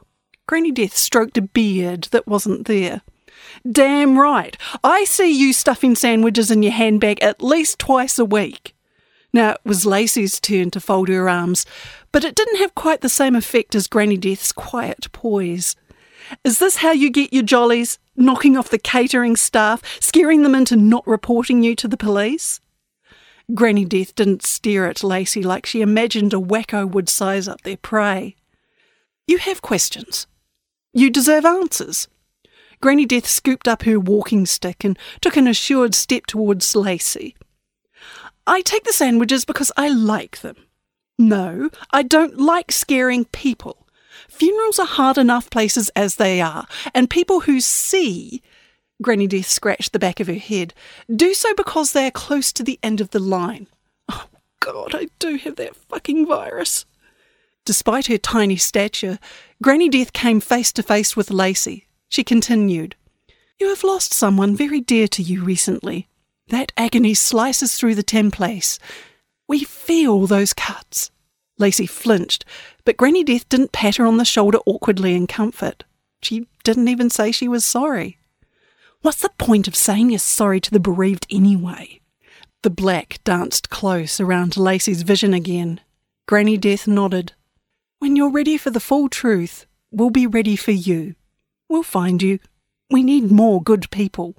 Granny 0.45 0.73
Death 0.73 0.93
stroked 0.93 1.37
a 1.37 1.41
beard 1.41 2.09
that 2.11 2.27
wasn't 2.27 2.67
there. 2.67 2.99
Damn 3.71 4.19
right. 4.19 4.57
I 4.83 5.05
see 5.05 5.31
you 5.31 5.53
stuffing 5.53 5.95
sandwiches 5.95 6.51
in 6.51 6.63
your 6.63 6.73
handbag 6.73 7.23
at 7.23 7.41
least 7.41 7.79
twice 7.79 8.19
a 8.19 8.25
week. 8.25 8.75
Now, 9.31 9.51
it 9.51 9.61
was 9.63 9.85
Lacey's 9.85 10.41
turn 10.41 10.69
to 10.71 10.81
fold 10.81 11.07
her 11.07 11.29
arms, 11.29 11.65
but 12.11 12.25
it 12.25 12.35
didn't 12.35 12.57
have 12.59 12.75
quite 12.75 12.99
the 12.99 13.07
same 13.07 13.37
effect 13.37 13.73
as 13.73 13.87
Granny 13.87 14.17
Death's 14.17 14.51
quiet 14.51 15.09
poise. 15.13 15.77
Is 16.43 16.59
this 16.59 16.75
how 16.75 16.91
you 16.91 17.09
get 17.09 17.31
your 17.31 17.43
jollies? 17.43 17.99
Knocking 18.17 18.57
off 18.57 18.67
the 18.67 18.79
catering 18.79 19.37
staff, 19.37 19.81
scaring 20.01 20.43
them 20.43 20.55
into 20.55 20.75
not 20.75 21.07
reporting 21.07 21.63
you 21.63 21.73
to 21.77 21.87
the 21.87 21.95
police? 21.95 22.59
Granny 23.53 23.85
Death 23.85 24.13
didn't 24.15 24.43
stare 24.43 24.85
at 24.85 25.03
Lacey 25.03 25.41
like 25.41 25.65
she 25.65 25.81
imagined 25.81 26.33
a 26.33 26.37
wacko 26.37 26.89
would 26.89 27.09
size 27.09 27.47
up 27.47 27.61
their 27.61 27.77
prey. 27.77 28.35
You 29.27 29.37
have 29.39 29.61
questions. 29.61 30.27
You 30.93 31.09
deserve 31.09 31.45
answers. 31.45 32.07
Granny 32.81 33.05
Death 33.05 33.27
scooped 33.27 33.67
up 33.67 33.83
her 33.83 33.99
walking 33.99 34.45
stick 34.45 34.83
and 34.83 34.97
took 35.21 35.35
an 35.35 35.47
assured 35.47 35.93
step 35.95 36.25
towards 36.25 36.75
Lacey. 36.75 37.35
I 38.47 38.61
take 38.61 38.83
the 38.83 38.93
sandwiches 38.93 39.45
because 39.45 39.71
I 39.75 39.89
like 39.89 40.41
them. 40.41 40.55
No, 41.17 41.69
I 41.91 42.03
don't 42.03 42.39
like 42.39 42.71
scaring 42.71 43.25
people. 43.25 43.87
Funerals 44.29 44.79
are 44.79 44.85
hard 44.85 45.17
enough 45.17 45.49
places 45.49 45.89
as 45.95 46.15
they 46.15 46.39
are, 46.39 46.65
and 46.93 47.09
people 47.09 47.41
who 47.41 47.59
see 47.59 48.41
Granny 49.01 49.27
Death 49.27 49.47
scratched 49.47 49.93
the 49.93 49.99
back 49.99 50.19
of 50.19 50.27
her 50.27 50.33
head. 50.33 50.73
Do 51.13 51.33
so 51.33 51.53
because 51.55 51.93
they 51.93 52.05
are 52.05 52.11
close 52.11 52.51
to 52.53 52.63
the 52.63 52.79
end 52.83 52.99
of 52.99 53.11
the 53.11 53.19
line. 53.19 53.67
Oh, 54.09 54.25
God, 54.59 54.93
I 54.93 55.07
do 55.19 55.35
have 55.37 55.55
that 55.55 55.75
fucking 55.75 56.25
virus. 56.27 56.85
Despite 57.65 58.07
her 58.07 58.17
tiny 58.17 58.57
stature, 58.57 59.19
Granny 59.61 59.89
Death 59.89 60.11
came 60.13 60.39
face 60.39 60.73
to 60.73 60.83
face 60.83 61.15
with 61.15 61.31
Lacey, 61.31 61.87
She 62.09 62.23
continued, 62.23 62.95
You 63.59 63.69
have 63.69 63.83
lost 63.83 64.13
someone 64.13 64.55
very 64.55 64.81
dear 64.81 65.07
to 65.09 65.21
you 65.21 65.43
recently. 65.43 66.07
That 66.47 66.71
agony 66.75 67.13
slices 67.13 67.75
through 67.75 67.95
the 67.95 68.03
templace. 68.03 68.79
We 69.47 69.63
feel 69.63 70.25
those 70.27 70.53
cuts. 70.53 71.11
Lacey 71.57 71.85
flinched, 71.85 72.45
but 72.85 72.97
Granny 72.97 73.23
Death 73.23 73.47
didn't 73.49 73.71
pat 73.71 73.97
her 73.97 74.05
on 74.05 74.17
the 74.17 74.25
shoulder 74.25 74.59
awkwardly 74.65 75.13
in 75.13 75.27
comfort. 75.27 75.83
She 76.21 76.47
didn't 76.63 76.87
even 76.87 77.09
say 77.09 77.31
she 77.31 77.47
was 77.47 77.65
sorry. 77.65 78.18
What's 79.01 79.21
the 79.21 79.29
point 79.37 79.69
of 79.69 79.77
saying 79.77 80.09
you're 80.09 80.19
sorry 80.19 80.59
to 80.59 80.71
the 80.71 80.79
bereaved 80.79 81.25
anyway? 81.31 82.01
The 82.63 82.69
black 82.69 83.19
danced 83.23 83.69
close 83.69 84.19
around 84.19 84.57
Lacey's 84.57 85.03
vision 85.03 85.33
again. 85.33 85.79
Granny 86.27 86.57
Death 86.57 86.85
nodded. 86.85 87.31
When 87.99 88.17
you're 88.17 88.29
ready 88.29 88.57
for 88.57 88.71
the 88.71 88.81
full 88.81 89.07
truth, 89.07 89.65
we'll 89.89 90.09
be 90.09 90.27
ready 90.27 90.57
for 90.57 90.71
you. 90.71 91.15
We'll 91.69 91.83
find 91.83 92.21
you. 92.21 92.39
We 92.91 93.01
need 93.01 93.31
more 93.31 93.63
good 93.63 93.89
people. 93.89 94.35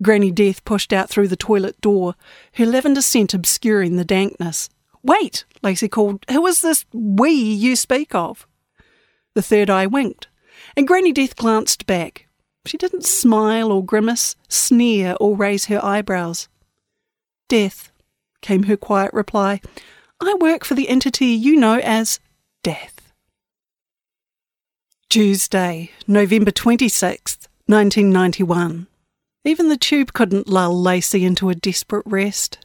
Granny 0.00 0.30
Death 0.30 0.64
pushed 0.64 0.92
out 0.92 1.10
through 1.10 1.28
the 1.28 1.36
toilet 1.36 1.80
door, 1.80 2.14
her 2.54 2.66
lavender 2.66 3.02
scent 3.02 3.34
obscuring 3.34 3.96
the 3.96 4.04
dankness. 4.04 4.70
Wait, 5.02 5.44
Lacey 5.60 5.88
called. 5.88 6.24
Who 6.30 6.46
is 6.46 6.60
this 6.60 6.84
we 6.92 7.32
you 7.32 7.74
speak 7.74 8.14
of? 8.14 8.46
The 9.34 9.42
third 9.42 9.70
eye 9.70 9.86
winked, 9.86 10.28
and 10.76 10.86
Granny 10.86 11.12
Death 11.12 11.34
glanced 11.34 11.84
back. 11.84 12.28
She 12.66 12.78
didn't 12.78 13.04
smile 13.04 13.70
or 13.70 13.84
grimace, 13.84 14.36
sneer 14.48 15.16
or 15.20 15.36
raise 15.36 15.66
her 15.66 15.84
eyebrows. 15.84 16.48
Death, 17.48 17.92
came 18.40 18.64
her 18.64 18.76
quiet 18.76 19.12
reply. 19.12 19.60
I 20.20 20.34
work 20.40 20.64
for 20.64 20.74
the 20.74 20.88
entity 20.88 21.26
you 21.26 21.56
know 21.56 21.78
as 21.80 22.20
Death. 22.62 23.12
Tuesday, 25.10 25.90
November 26.06 26.50
26th, 26.50 27.46
1991. 27.66 28.86
Even 29.44 29.68
the 29.68 29.76
tube 29.76 30.14
couldn't 30.14 30.48
lull 30.48 30.80
Lacey 30.80 31.24
into 31.24 31.50
a 31.50 31.54
desperate 31.54 32.06
rest. 32.06 32.64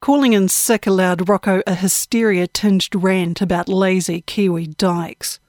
Calling 0.00 0.32
in 0.32 0.48
sick 0.48 0.86
allowed 0.86 1.28
Rocco 1.28 1.62
a 1.66 1.74
hysteria 1.74 2.46
tinged 2.46 2.94
rant 2.94 3.40
about 3.40 3.68
lazy 3.68 4.22
Kiwi 4.22 4.68
dykes. 4.68 5.40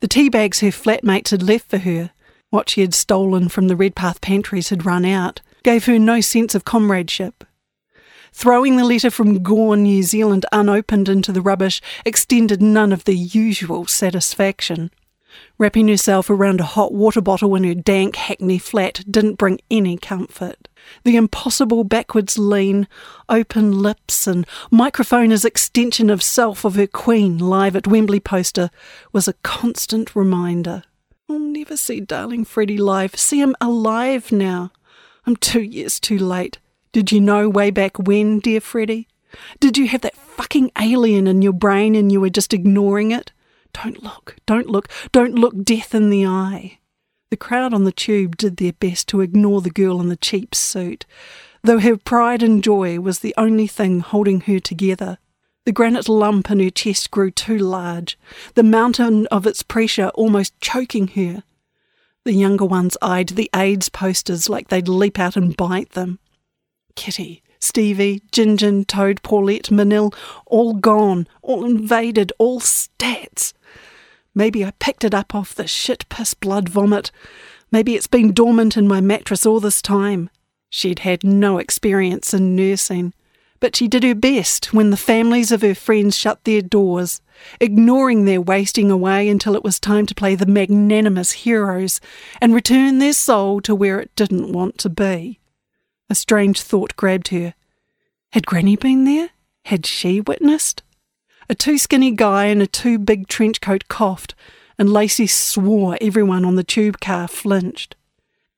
The 0.00 0.08
tea 0.08 0.28
bags 0.28 0.60
her 0.60 0.68
flatmates 0.68 1.30
had 1.30 1.42
left 1.42 1.68
for 1.68 1.78
her, 1.78 2.10
what 2.52 2.68
she 2.68 2.82
had 2.82 2.92
stolen 2.92 3.48
from 3.48 3.68
the 3.68 3.74
Redpath 3.74 4.20
pantries 4.20 4.68
had 4.68 4.84
run 4.84 5.06
out, 5.06 5.40
gave 5.62 5.86
her 5.86 5.98
no 5.98 6.20
sense 6.20 6.54
of 6.54 6.66
comradeship. 6.66 7.44
Throwing 8.34 8.76
the 8.76 8.84
letter 8.84 9.10
from 9.10 9.42
Gore, 9.42 9.76
New 9.76 10.02
Zealand 10.02 10.44
unopened 10.52 11.08
into 11.08 11.32
the 11.32 11.40
rubbish 11.40 11.80
extended 12.04 12.60
none 12.60 12.92
of 12.92 13.04
the 13.04 13.16
usual 13.16 13.86
satisfaction. 13.86 14.90
Wrapping 15.56 15.88
herself 15.88 16.28
around 16.28 16.60
a 16.60 16.64
hot 16.64 16.92
water 16.92 17.22
bottle 17.22 17.54
in 17.54 17.64
her 17.64 17.74
dank 17.74 18.16
Hackney 18.16 18.58
flat 18.58 19.02
didn't 19.10 19.38
bring 19.38 19.58
any 19.70 19.96
comfort. 19.96 20.68
The 21.04 21.16
impossible 21.16 21.84
backwards 21.84 22.38
lean, 22.38 22.86
open 23.30 23.80
lips, 23.80 24.26
and 24.26 24.46
microphone 24.70 25.32
as 25.32 25.46
extension 25.46 26.10
of 26.10 26.22
self 26.22 26.66
of 26.66 26.74
her 26.74 26.86
queen 26.86 27.38
live 27.38 27.76
at 27.76 27.86
Wembley 27.86 28.20
poster 28.20 28.68
was 29.10 29.26
a 29.26 29.34
constant 29.42 30.14
reminder. 30.14 30.82
I'll 31.32 31.38
never 31.38 31.78
see 31.78 32.00
darling 32.00 32.44
Freddie 32.44 32.76
live. 32.76 33.16
See 33.16 33.40
him 33.40 33.56
alive 33.58 34.32
now. 34.32 34.70
I'm 35.26 35.34
two 35.34 35.62
years 35.62 35.98
too 35.98 36.18
late. 36.18 36.58
Did 36.92 37.10
you 37.10 37.22
know 37.22 37.48
way 37.48 37.70
back 37.70 37.98
when, 37.98 38.38
dear 38.38 38.60
Freddie? 38.60 39.08
Did 39.58 39.78
you 39.78 39.88
have 39.88 40.02
that 40.02 40.14
fucking 40.14 40.72
alien 40.78 41.26
in 41.26 41.40
your 41.40 41.54
brain 41.54 41.94
and 41.94 42.12
you 42.12 42.20
were 42.20 42.28
just 42.28 42.52
ignoring 42.52 43.12
it? 43.12 43.32
Don't 43.72 44.02
look, 44.02 44.36
don't 44.44 44.66
look, 44.66 44.90
don't 45.10 45.34
look 45.34 45.64
death 45.64 45.94
in 45.94 46.10
the 46.10 46.26
eye. 46.26 46.80
The 47.30 47.38
crowd 47.38 47.72
on 47.72 47.84
the 47.84 47.92
tube 47.92 48.36
did 48.36 48.58
their 48.58 48.74
best 48.74 49.08
to 49.08 49.22
ignore 49.22 49.62
the 49.62 49.70
girl 49.70 50.02
in 50.02 50.10
the 50.10 50.16
cheap 50.16 50.54
suit, 50.54 51.06
though 51.62 51.78
her 51.78 51.96
pride 51.96 52.42
and 52.42 52.62
joy 52.62 53.00
was 53.00 53.20
the 53.20 53.34
only 53.38 53.66
thing 53.66 54.00
holding 54.00 54.42
her 54.42 54.60
together. 54.60 55.16
The 55.64 55.72
granite 55.72 56.08
lump 56.08 56.50
in 56.50 56.58
her 56.58 56.70
chest 56.70 57.10
grew 57.10 57.30
too 57.30 57.58
large, 57.58 58.18
the 58.54 58.64
mountain 58.64 59.26
of 59.28 59.46
its 59.46 59.62
pressure 59.62 60.08
almost 60.14 60.58
choking 60.60 61.08
her. 61.08 61.44
The 62.24 62.32
younger 62.32 62.64
ones 62.64 62.96
eyed 63.00 63.30
the 63.30 63.50
AIDS 63.54 63.88
posters 63.88 64.48
like 64.48 64.68
they'd 64.68 64.88
leap 64.88 65.18
out 65.18 65.36
and 65.36 65.56
bite 65.56 65.90
them. 65.90 66.18
Kitty, 66.96 67.42
Stevie, 67.60 68.22
Gingin, 68.32 68.84
Toad, 68.86 69.22
Paulette, 69.22 69.70
Manil, 69.70 70.12
all 70.46 70.74
gone, 70.74 71.28
all 71.42 71.64
invaded, 71.64 72.32
all 72.38 72.60
stats. 72.60 73.52
Maybe 74.34 74.64
I 74.64 74.72
picked 74.78 75.04
it 75.04 75.14
up 75.14 75.34
off 75.34 75.54
the 75.54 75.68
shit 75.68 76.08
piss 76.08 76.34
blood 76.34 76.68
vomit. 76.68 77.12
Maybe 77.70 77.94
it's 77.94 78.08
been 78.08 78.32
dormant 78.32 78.76
in 78.76 78.88
my 78.88 79.00
mattress 79.00 79.46
all 79.46 79.60
this 79.60 79.80
time. 79.80 80.28
She'd 80.70 81.00
had 81.00 81.22
no 81.22 81.58
experience 81.58 82.34
in 82.34 82.56
nursing, 82.56 83.14
but 83.62 83.76
she 83.76 83.86
did 83.86 84.02
her 84.02 84.14
best 84.14 84.74
when 84.74 84.90
the 84.90 84.96
families 84.96 85.52
of 85.52 85.62
her 85.62 85.74
friends 85.74 86.18
shut 86.18 86.42
their 86.42 86.60
doors, 86.60 87.20
ignoring 87.60 88.24
their 88.24 88.40
wasting 88.40 88.90
away 88.90 89.28
until 89.28 89.54
it 89.54 89.62
was 89.62 89.78
time 89.78 90.04
to 90.04 90.16
play 90.16 90.34
the 90.34 90.46
magnanimous 90.46 91.30
heroes 91.30 92.00
and 92.40 92.56
return 92.56 92.98
their 92.98 93.12
soul 93.12 93.60
to 93.60 93.72
where 93.72 94.00
it 94.00 94.10
didn't 94.16 94.50
want 94.50 94.78
to 94.78 94.88
be. 94.88 95.38
A 96.10 96.16
strange 96.16 96.60
thought 96.60 96.96
grabbed 96.96 97.28
her. 97.28 97.54
Had 98.32 98.46
Granny 98.46 98.74
been 98.74 99.04
there? 99.04 99.30
Had 99.66 99.86
she 99.86 100.20
witnessed? 100.20 100.82
A 101.48 101.54
too 101.54 101.78
skinny 101.78 102.10
guy 102.10 102.46
in 102.46 102.60
a 102.60 102.66
too 102.66 102.98
big 102.98 103.28
trench 103.28 103.60
coat 103.60 103.86
coughed, 103.86 104.34
and 104.76 104.92
Lacey 104.92 105.28
swore 105.28 105.96
everyone 106.00 106.44
on 106.44 106.56
the 106.56 106.64
tube 106.64 106.98
car 106.98 107.28
flinched. 107.28 107.94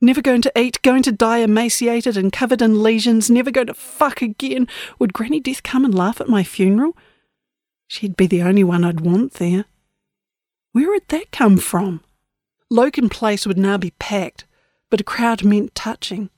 Never 0.05 0.21
going 0.21 0.43
to 0.43 0.53
eat, 0.55 0.83
going 0.83 1.03
to 1.05 1.13
die 1.13 1.39
emaciated 1.39 2.19
and 2.19 2.31
covered 2.31 2.61
in 2.61 2.83
lesions, 2.83 3.31
never 3.31 3.51
going 3.51 3.69
to 3.69 3.73
fuck 3.75 4.21
again. 4.21 4.69
Would 4.99 5.15
Granny 5.15 5.41
Death 5.41 5.63
come 5.63 5.83
and 5.83 5.95
laugh 5.95 6.21
at 6.21 6.29
my 6.29 6.45
funeral? 6.45 6.95
She'd 7.87 8.15
be 8.15 8.27
the 8.27 8.43
only 8.43 8.63
one 8.65 8.85
I'd 8.85 9.01
want 9.01 9.35
there. 9.35 9.65
Where 10.73 10.91
would 10.91 11.09
that 11.09 11.33
come 11.33 11.57
from? 11.57 12.03
Logan 12.69 13.09
Place 13.09 13.47
would 13.47 13.57
now 13.57 13.79
be 13.79 13.93
packed, 13.93 14.45
but 14.91 15.01
a 15.01 15.05
crowd 15.05 15.43
meant 15.43 15.75
touching. 15.75 16.29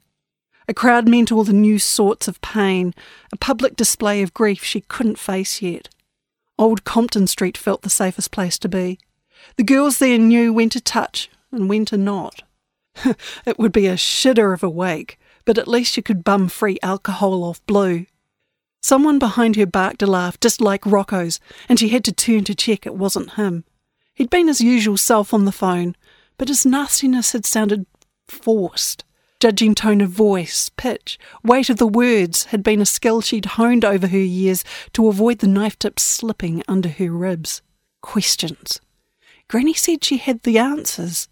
A 0.69 0.75
crowd 0.75 1.09
meant 1.09 1.33
all 1.33 1.43
the 1.43 1.53
new 1.53 1.81
sorts 1.81 2.29
of 2.29 2.41
pain, 2.43 2.95
a 3.33 3.37
public 3.37 3.75
display 3.75 4.23
of 4.23 4.33
grief 4.33 4.63
she 4.63 4.83
couldn't 4.83 5.19
face 5.19 5.61
yet. 5.61 5.89
Old 6.57 6.85
Compton 6.85 7.27
Street 7.27 7.59
felt 7.59 7.83
the 7.83 7.91
safest 7.91 8.31
place 8.31 8.61
to 8.61 8.69
be. 8.69 9.01
The 9.57 9.65
girls 9.65 9.99
there 9.99 10.19
knew 10.19 10.53
when 10.53 10.69
to 10.69 10.81
touch 10.81 11.29
and 11.51 11.69
when 11.69 11.85
to 11.87 11.97
not. 11.97 12.45
it 13.47 13.59
would 13.59 13.73
be 13.73 13.87
a 13.87 13.95
shitter 13.95 14.53
of 14.55 14.63
a 14.63 14.71
wake, 14.71 15.19
but 15.45 15.59
at 15.59 15.69
least 15.69 15.97
you 15.97 16.03
could 16.03 16.25
bum 16.25 16.49
free 16.49 16.79
alcohol 16.83 17.45
off 17.45 17.65
Blue. 17.67 18.07
Someone 18.83 19.19
behind 19.19 19.57
her 19.57 19.67
barked 19.67 20.03
a 20.03 20.07
laugh 20.07 20.39
just 20.39 20.61
like 20.61 20.87
Rocco's, 20.87 21.41
and 21.69 21.79
she 21.79 21.89
had 21.89 22.05
to 22.05 22.13
turn 22.13 22.45
to 22.45 22.55
check 22.55 22.87
it 22.87 22.95
wasn't 22.95 23.35
him. 23.35 23.65
He'd 24.15 24.31
been 24.31 24.49
his 24.49 24.61
usual 24.61 24.97
self 24.97 25.35
on 25.35 25.45
the 25.45 25.53
phone, 25.53 25.97
but 26.39 26.49
his 26.49 26.65
nastiness 26.65 27.33
had 27.33 27.45
sounded 27.45 27.87
forced. 28.29 29.05
Judging 29.39 29.75
tone 29.75 30.01
of 30.01 30.09
voice, 30.09 30.71
pitch, 30.77 31.19
weight 31.45 31.69
of 31.69 31.77
the 31.77 31.87
words 31.87 32.47
had 32.47 32.63
been 32.63 32.81
a 32.81 32.87
skill 32.87 33.21
she'd 33.21 33.45
honed 33.45 33.85
over 33.85 34.07
her 34.07 34.19
years 34.19 34.65
to 34.95 35.09
avoid 35.09 35.41
the 35.41 35.47
knife 35.47 35.79
tips 35.79 36.03
slipping 36.03 36.63
under 36.67 36.89
her 36.89 37.11
ribs. 37.11 37.61
Questions. 38.01 38.81
Granny 39.49 39.75
said 39.75 40.03
she 40.03 40.17
had 40.17 40.43
the 40.43 40.59
answers. 40.59 41.29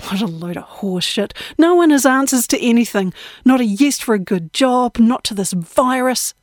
What 0.00 0.20
a 0.20 0.26
load 0.26 0.56
of 0.56 0.64
horseshit. 0.64 1.32
No 1.56 1.74
one 1.74 1.90
has 1.90 2.04
answers 2.04 2.46
to 2.48 2.60
anything. 2.60 3.12
Not 3.44 3.60
a 3.60 3.64
yes 3.64 4.00
for 4.00 4.14
a 4.14 4.18
good 4.18 4.52
job, 4.52 4.98
not 4.98 5.24
to 5.24 5.34
this 5.34 5.52
virus. 5.52 6.34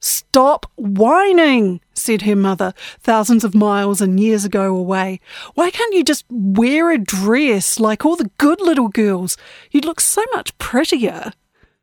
Stop 0.00 0.66
whining, 0.76 1.80
said 1.94 2.22
her 2.22 2.36
mother, 2.36 2.74
thousands 3.00 3.44
of 3.44 3.54
miles 3.54 4.00
and 4.00 4.20
years 4.20 4.44
ago 4.44 4.76
away. 4.76 5.20
Why 5.54 5.70
can't 5.70 5.94
you 5.94 6.04
just 6.04 6.24
wear 6.30 6.90
a 6.90 6.98
dress 6.98 7.80
like 7.80 8.04
all 8.04 8.16
the 8.16 8.30
good 8.38 8.60
little 8.60 8.88
girls? 8.88 9.36
You'd 9.70 9.86
look 9.86 10.00
so 10.00 10.24
much 10.34 10.56
prettier. 10.58 11.32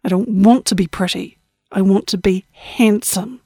I 0.04 0.10
don't 0.10 0.30
want 0.30 0.66
to 0.68 0.76
be 0.76 0.88
pretty. 0.88 1.40
I 1.72 1.82
want 1.82 2.08
to 2.08 2.18
be 2.18 2.46
handsome. 2.52 3.42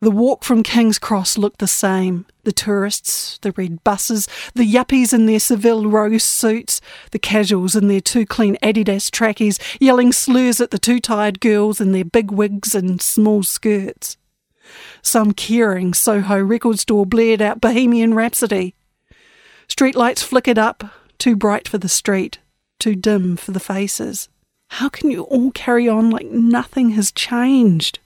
The 0.00 0.12
walk 0.12 0.44
from 0.44 0.62
King's 0.62 0.96
Cross 0.96 1.38
looked 1.38 1.58
the 1.58 1.66
same. 1.66 2.24
The 2.44 2.52
tourists, 2.52 3.36
the 3.42 3.50
red 3.56 3.82
buses, 3.82 4.28
the 4.54 4.62
yuppies 4.62 5.12
in 5.12 5.26
their 5.26 5.40
Savile 5.40 5.90
Row 5.90 6.18
suits, 6.18 6.80
the 7.10 7.18
casuals 7.18 7.74
in 7.74 7.88
their 7.88 8.00
too 8.00 8.24
clean 8.24 8.56
Adidas 8.62 9.10
trackies, 9.10 9.58
yelling 9.80 10.12
slurs 10.12 10.60
at 10.60 10.70
the 10.70 10.78
too 10.78 11.00
tired 11.00 11.40
girls 11.40 11.80
in 11.80 11.90
their 11.90 12.04
big 12.04 12.30
wigs 12.30 12.76
and 12.76 13.02
small 13.02 13.42
skirts. 13.42 14.16
Some 15.02 15.32
caring 15.32 15.94
Soho 15.94 16.38
record 16.40 16.78
store 16.78 17.04
blared 17.04 17.42
out 17.42 17.60
Bohemian 17.60 18.14
Rhapsody. 18.14 18.76
Streetlights 19.66 20.22
flickered 20.22 20.58
up, 20.58 20.84
too 21.18 21.34
bright 21.34 21.66
for 21.66 21.78
the 21.78 21.88
street, 21.88 22.38
too 22.78 22.94
dim 22.94 23.36
for 23.36 23.50
the 23.50 23.58
faces. 23.58 24.28
How 24.68 24.88
can 24.88 25.10
you 25.10 25.24
all 25.24 25.50
carry 25.50 25.88
on 25.88 26.08
like 26.10 26.26
nothing 26.26 26.90
has 26.90 27.10
changed? 27.10 27.98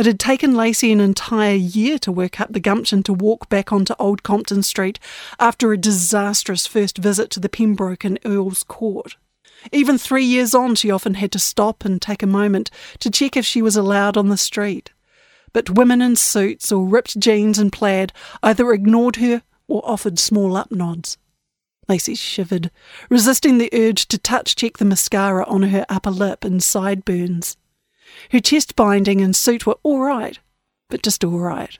It 0.00 0.06
had 0.06 0.18
taken 0.18 0.54
Lacey 0.54 0.92
an 0.92 1.00
entire 1.00 1.54
year 1.54 1.98
to 1.98 2.10
work 2.10 2.40
up 2.40 2.54
the 2.54 2.58
gumption 2.58 3.02
to 3.02 3.12
walk 3.12 3.50
back 3.50 3.70
onto 3.70 3.92
Old 3.98 4.22
Compton 4.22 4.62
Street 4.62 4.98
after 5.38 5.74
a 5.74 5.76
disastrous 5.76 6.66
first 6.66 6.96
visit 6.96 7.28
to 7.32 7.38
the 7.38 7.50
Pembroke 7.50 8.02
and 8.02 8.18
Earl's 8.24 8.62
Court. 8.62 9.18
Even 9.72 9.98
three 9.98 10.24
years 10.24 10.54
on, 10.54 10.74
she 10.74 10.90
often 10.90 11.12
had 11.12 11.30
to 11.32 11.38
stop 11.38 11.84
and 11.84 12.00
take 12.00 12.22
a 12.22 12.26
moment 12.26 12.70
to 13.00 13.10
check 13.10 13.36
if 13.36 13.44
she 13.44 13.60
was 13.60 13.76
allowed 13.76 14.16
on 14.16 14.30
the 14.30 14.38
street. 14.38 14.90
But 15.52 15.68
women 15.68 16.00
in 16.00 16.16
suits 16.16 16.72
or 16.72 16.86
ripped 16.86 17.20
jeans 17.20 17.58
and 17.58 17.70
plaid 17.70 18.14
either 18.42 18.72
ignored 18.72 19.16
her 19.16 19.42
or 19.68 19.82
offered 19.84 20.18
small 20.18 20.56
up 20.56 20.72
nods. 20.72 21.18
Lacey 21.90 22.14
shivered, 22.14 22.70
resisting 23.10 23.58
the 23.58 23.68
urge 23.74 24.08
to 24.08 24.16
touch 24.16 24.56
check 24.56 24.78
the 24.78 24.86
mascara 24.86 25.44
on 25.44 25.64
her 25.64 25.84
upper 25.90 26.10
lip 26.10 26.42
and 26.42 26.62
sideburns. 26.62 27.58
Her 28.30 28.40
chest 28.40 28.76
binding 28.76 29.20
and 29.20 29.34
suit 29.34 29.66
were 29.66 29.78
all 29.82 30.00
right, 30.00 30.38
but 30.88 31.02
just 31.02 31.24
all 31.24 31.38
right. 31.38 31.78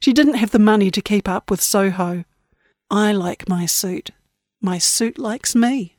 She 0.00 0.12
didn't 0.12 0.34
have 0.34 0.52
the 0.52 0.58
money 0.58 0.90
to 0.92 1.02
keep 1.02 1.28
up 1.28 1.50
with 1.50 1.60
Soho. 1.60 2.24
I 2.90 3.12
like 3.12 3.48
my 3.48 3.66
suit. 3.66 4.10
My 4.60 4.78
suit 4.78 5.18
likes 5.18 5.54
me. 5.54 5.96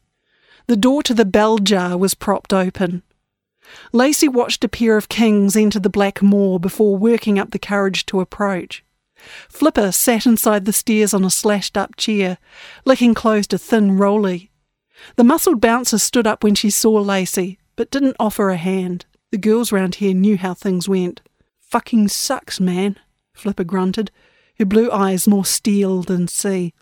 The 0.68 0.78
door 0.78 1.04
to 1.04 1.14
the 1.14 1.26
bell 1.26 1.58
jar 1.58 1.98
was 1.98 2.14
propped 2.14 2.54
open. 2.54 3.04
Lacey 3.92 4.28
watched 4.28 4.64
a 4.64 4.70
pair 4.70 4.96
of 4.96 5.10
kings 5.10 5.56
enter 5.56 5.80
the 5.80 5.90
Black 5.90 6.22
Moor 6.22 6.60
before 6.60 6.98
working 6.98 7.38
up 7.38 7.52
the 7.52 7.60
courage 7.60 8.06
to 8.08 8.22
approach. 8.22 8.84
Flipper 9.50 9.92
sat 9.92 10.26
inside 10.26 10.64
the 10.66 10.74
stairs 10.74 11.14
on 11.14 11.26
a 11.26 11.30
slashed 11.30 11.78
up 11.78 11.98
chair, 11.98 12.38
licking 12.86 13.14
closed 13.14 13.54
a 13.54 13.58
thin 13.58 13.98
rolly. 13.98 14.50
The 15.18 15.26
muscled 15.26 15.60
bouncer 15.60 15.98
stood 15.98 16.26
up 16.26 16.44
when 16.44 16.56
she 16.56 16.70
saw 16.70 16.94
Lacey, 16.94 17.60
but 17.76 17.92
didn't 17.92 18.16
offer 18.18 18.50
a 18.50 18.58
hand. 18.58 19.06
The 19.32 19.38
girls 19.38 19.72
round 19.72 19.96
here 19.96 20.13
knew 20.13 20.38
how 20.38 20.54
things 20.54 20.89
went. 20.89 21.22
Fucking 21.60 22.08
sucks, 22.08 22.60
man, 22.60 22.98
Flipper 23.34 23.63
grunted, 23.63 24.12
her 24.58 24.65
blue 24.65 24.92
eyes 24.92 25.28
more 25.28 25.46
steel 25.46 26.02
than 26.02 26.28
sea. 26.28 26.74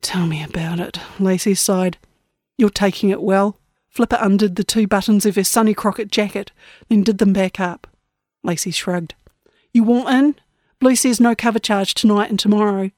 Tell 0.00 0.26
me 0.26 0.42
about 0.42 0.78
it, 0.80 1.00
Lacey 1.18 1.54
sighed. 1.54 1.98
You're 2.56 2.70
taking 2.70 3.10
it 3.10 3.22
well. 3.22 3.58
Flipper 3.88 4.18
undid 4.20 4.56
the 4.56 4.64
two 4.64 4.86
buttons 4.86 5.26
of 5.26 5.36
her 5.36 5.44
Sonny 5.44 5.74
Crockett 5.74 6.10
jacket, 6.10 6.52
then 6.88 7.02
did 7.02 7.18
them 7.18 7.32
back 7.32 7.58
up. 7.58 7.86
Lacey 8.42 8.70
shrugged. 8.70 9.14
You 9.72 9.82
want 9.82 10.08
in? 10.08 10.34
Blue 10.78 10.96
says 10.96 11.20
no 11.20 11.34
cover 11.34 11.58
charge 11.58 11.94
tonight 11.94 12.30
and 12.30 12.38
tomorrow. 12.38 12.90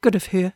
Good 0.00 0.14
of 0.14 0.26
her. 0.26 0.54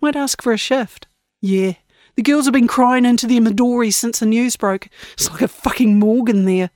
Might 0.00 0.16
ask 0.16 0.40
for 0.40 0.52
a 0.52 0.58
shift. 0.58 1.06
Yeah. 1.40 1.74
The 2.16 2.22
girls 2.22 2.44
have 2.46 2.54
been 2.54 2.68
crying 2.68 3.04
into 3.04 3.26
their 3.26 3.40
Midori 3.40 3.92
since 3.92 4.20
the 4.20 4.26
news 4.26 4.56
broke. 4.56 4.88
It's 5.14 5.30
like 5.30 5.42
a 5.42 5.48
fucking 5.48 5.98
Morgan 5.98 6.44
there. 6.44 6.70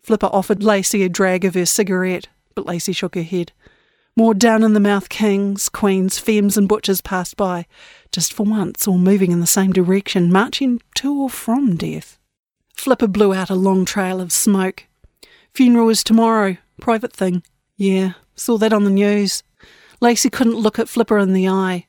Flipper 0.00 0.30
offered 0.32 0.62
Lacey 0.62 1.02
a 1.02 1.08
drag 1.08 1.44
of 1.44 1.54
her 1.54 1.66
cigarette, 1.66 2.28
but 2.54 2.66
Lacey 2.66 2.92
shook 2.92 3.14
her 3.14 3.22
head. 3.22 3.52
More 4.16 4.34
down 4.34 4.64
in 4.64 4.72
the 4.72 4.80
mouth 4.80 5.08
kings, 5.08 5.68
queens, 5.68 6.18
femmes, 6.18 6.56
and 6.56 6.68
butchers 6.68 7.00
passed 7.00 7.36
by, 7.36 7.66
just 8.10 8.32
for 8.32 8.44
once, 8.44 8.88
all 8.88 8.98
moving 8.98 9.30
in 9.30 9.40
the 9.40 9.46
same 9.46 9.72
direction, 9.72 10.32
marching 10.32 10.80
to 10.96 11.22
or 11.22 11.30
from 11.30 11.76
death. 11.76 12.18
Flipper 12.74 13.06
blew 13.06 13.32
out 13.32 13.50
a 13.50 13.54
long 13.54 13.84
trail 13.84 14.20
of 14.20 14.32
smoke. 14.32 14.86
Funeral 15.54 15.88
is 15.88 16.02
tomorrow. 16.02 16.56
Private 16.80 17.12
thing. 17.12 17.42
Yeah, 17.76 18.14
saw 18.34 18.58
that 18.58 18.72
on 18.72 18.84
the 18.84 18.90
news. 18.90 19.42
Lacey 20.00 20.30
couldn't 20.30 20.56
look 20.56 20.78
at 20.78 20.88
Flipper 20.88 21.18
in 21.18 21.32
the 21.32 21.48
eye. 21.48 21.86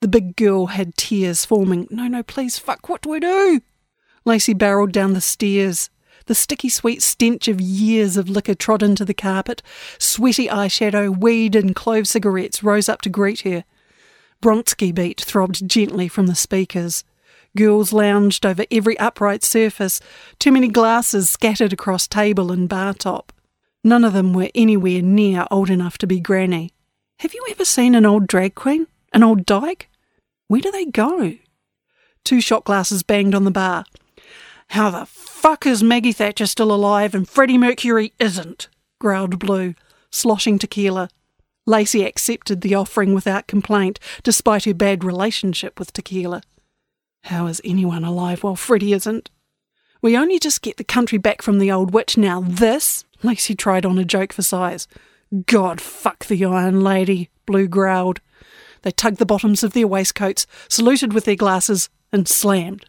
The 0.00 0.08
big 0.08 0.36
girl 0.36 0.66
had 0.66 0.96
tears 0.96 1.44
forming. 1.44 1.88
No, 1.90 2.06
no, 2.06 2.22
please, 2.22 2.58
fuck, 2.58 2.88
what 2.88 3.02
do 3.02 3.10
we 3.10 3.20
do? 3.20 3.60
Lacey 4.24 4.54
barreled 4.54 4.92
down 4.92 5.12
the 5.12 5.20
stairs. 5.20 5.90
The 6.28 6.34
sticky 6.34 6.68
sweet 6.68 7.00
stench 7.00 7.48
of 7.48 7.58
years 7.58 8.18
of 8.18 8.28
liquor 8.28 8.54
trod 8.54 8.82
into 8.82 9.06
the 9.06 9.14
carpet. 9.14 9.62
Sweaty 9.98 10.46
eyeshadow, 10.46 11.16
weed, 11.16 11.56
and 11.56 11.74
clove 11.74 12.06
cigarettes 12.06 12.62
rose 12.62 12.86
up 12.86 13.00
to 13.02 13.08
greet 13.08 13.40
her. 13.40 13.64
Bronski 14.42 14.94
beat 14.94 15.22
throbbed 15.22 15.66
gently 15.66 16.06
from 16.06 16.26
the 16.26 16.34
speakers. 16.34 17.02
Girls 17.56 17.94
lounged 17.94 18.44
over 18.44 18.66
every 18.70 18.98
upright 18.98 19.42
surface, 19.42 20.00
too 20.38 20.52
many 20.52 20.68
glasses 20.68 21.30
scattered 21.30 21.72
across 21.72 22.06
table 22.06 22.52
and 22.52 22.68
bar 22.68 22.92
top. 22.92 23.32
None 23.82 24.04
of 24.04 24.12
them 24.12 24.34
were 24.34 24.50
anywhere 24.54 25.00
near 25.00 25.46
old 25.50 25.70
enough 25.70 25.96
to 25.96 26.06
be 26.06 26.20
granny. 26.20 26.72
Have 27.20 27.32
you 27.32 27.42
ever 27.48 27.64
seen 27.64 27.94
an 27.94 28.04
old 28.04 28.26
drag 28.26 28.54
queen? 28.54 28.86
An 29.14 29.22
old 29.22 29.46
dyke? 29.46 29.88
Where 30.48 30.60
do 30.60 30.70
they 30.70 30.84
go? 30.84 31.38
Two 32.22 32.42
shot 32.42 32.64
glasses 32.64 33.02
banged 33.02 33.34
on 33.34 33.44
the 33.44 33.50
bar. 33.50 33.86
How 34.70 34.90
the 34.90 35.06
fuck 35.06 35.66
is 35.66 35.82
Maggie 35.82 36.12
Thatcher 36.12 36.46
still 36.46 36.72
alive 36.72 37.14
and 37.14 37.28
Freddie 37.28 37.58
Mercury 37.58 38.12
isn't? 38.18 38.68
growled 39.00 39.38
Blue, 39.38 39.74
sloshing 40.10 40.58
tequila. 40.58 41.08
Lacey 41.66 42.04
accepted 42.04 42.60
the 42.60 42.74
offering 42.74 43.14
without 43.14 43.46
complaint, 43.46 43.98
despite 44.22 44.64
her 44.64 44.74
bad 44.74 45.04
relationship 45.04 45.78
with 45.78 45.92
tequila. 45.92 46.42
How 47.24 47.46
is 47.46 47.60
anyone 47.64 48.04
alive 48.04 48.42
while 48.42 48.56
Freddie 48.56 48.92
isn't? 48.92 49.30
We 50.00 50.16
only 50.16 50.38
just 50.38 50.62
get 50.62 50.76
the 50.76 50.84
country 50.84 51.18
back 51.18 51.42
from 51.42 51.58
the 51.58 51.72
old 51.72 51.92
witch 51.92 52.16
now. 52.16 52.40
This? 52.40 53.04
Lacey 53.22 53.54
tried 53.54 53.84
on 53.84 53.98
a 53.98 54.04
joke 54.04 54.32
for 54.32 54.42
size. 54.42 54.86
God 55.46 55.80
fuck 55.80 56.26
the 56.26 56.44
Iron 56.44 56.82
Lady, 56.82 57.30
Blue 57.46 57.68
growled. 57.68 58.20
They 58.82 58.92
tugged 58.92 59.18
the 59.18 59.26
bottoms 59.26 59.62
of 59.62 59.72
their 59.72 59.88
waistcoats, 59.88 60.46
saluted 60.68 61.12
with 61.12 61.24
their 61.24 61.36
glasses, 61.36 61.88
and 62.12 62.28
slammed. 62.28 62.86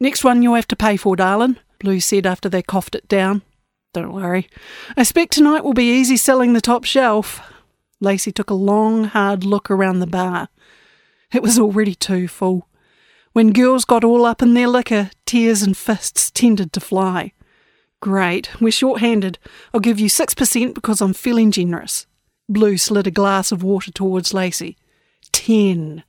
Next 0.00 0.24
one 0.24 0.42
you'll 0.42 0.54
have 0.54 0.68
to 0.68 0.76
pay 0.76 0.96
for, 0.96 1.14
darlin', 1.14 1.58
Blue 1.78 2.00
said 2.00 2.26
after 2.26 2.48
they 2.48 2.62
coughed 2.62 2.94
it 2.94 3.06
down. 3.06 3.42
Don't 3.92 4.12
worry. 4.12 4.48
I 4.96 5.02
expect 5.02 5.32
tonight 5.32 5.64
will 5.64 5.74
be 5.74 5.92
easy 5.92 6.16
selling 6.16 6.52
the 6.52 6.60
top 6.60 6.84
shelf. 6.84 7.40
Lacey 8.00 8.32
took 8.32 8.48
a 8.48 8.54
long, 8.54 9.04
hard 9.04 9.44
look 9.44 9.70
around 9.70 9.98
the 9.98 10.06
bar. 10.06 10.48
It 11.32 11.42
was 11.42 11.58
already 11.58 11.94
too 11.94 12.28
full. 12.28 12.66
When 13.32 13.52
girls 13.52 13.84
got 13.84 14.02
all 14.02 14.24
up 14.24 14.42
in 14.42 14.54
their 14.54 14.68
liquor, 14.68 15.10
tears 15.26 15.62
and 15.62 15.76
fists 15.76 16.30
tended 16.30 16.72
to 16.72 16.80
fly. 16.80 17.32
Great, 18.00 18.60
we're 18.60 18.72
short 18.72 19.00
handed. 19.00 19.38
I'll 19.74 19.80
give 19.80 20.00
you 20.00 20.08
6% 20.08 20.74
because 20.74 21.00
I'm 21.00 21.12
feeling 21.12 21.50
generous. 21.50 22.06
Blue 22.48 22.78
slid 22.78 23.06
a 23.06 23.10
glass 23.10 23.52
of 23.52 23.62
water 23.62 23.92
towards 23.92 24.34
Lacey. 24.34 24.76
Ten. 25.32 26.02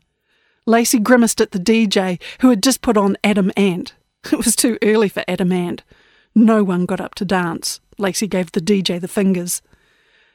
Lacey 0.72 1.00
grimaced 1.00 1.42
at 1.42 1.52
the 1.52 1.60
DJ, 1.60 2.18
who 2.40 2.50
had 2.50 2.64
just 2.64 2.82
put 2.82 2.96
on 2.96 3.18
Adam 3.26 3.52
Ant. 3.58 3.94
It 4.32 4.38
was 4.38 4.56
too 4.56 4.78
early 4.82 5.10
for 5.10 5.26
Adam 5.28 5.52
Ant. 5.52 5.84
No 6.34 6.64
one 6.64 6.86
got 6.86 7.02
up 7.02 7.14
to 7.16 7.26
dance. 7.26 7.82
Lacey 7.98 8.26
gave 8.26 8.54
the 8.54 8.62
DJ 8.62 9.02
the 9.02 9.10
fingers. 9.10 9.62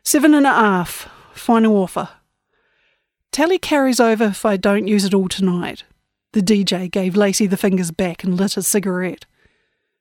Seven 0.04 0.34
and 0.34 0.44
a 0.44 0.50
half. 0.50 1.08
Final 1.32 1.74
offer. 1.76 2.10
Tally 3.32 3.58
carries 3.58 3.98
over 3.98 4.24
if 4.24 4.44
I 4.44 4.58
don't 4.58 4.86
use 4.86 5.06
it 5.06 5.14
all 5.14 5.28
tonight. 5.28 5.84
The 6.34 6.42
DJ 6.42 6.90
gave 6.90 7.16
Lacey 7.16 7.46
the 7.46 7.56
fingers 7.56 7.90
back 7.90 8.22
and 8.22 8.36
lit 8.36 8.58
a 8.58 8.62
cigarette. 8.62 9.24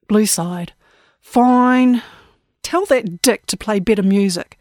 Blue 0.09 0.25
sighed. 0.25 0.73
Fine. 1.21 2.03
Tell 2.61 2.85
that 2.87 3.21
dick 3.21 3.45
to 3.45 3.55
play 3.55 3.79
better 3.79 4.03
music. 4.03 4.57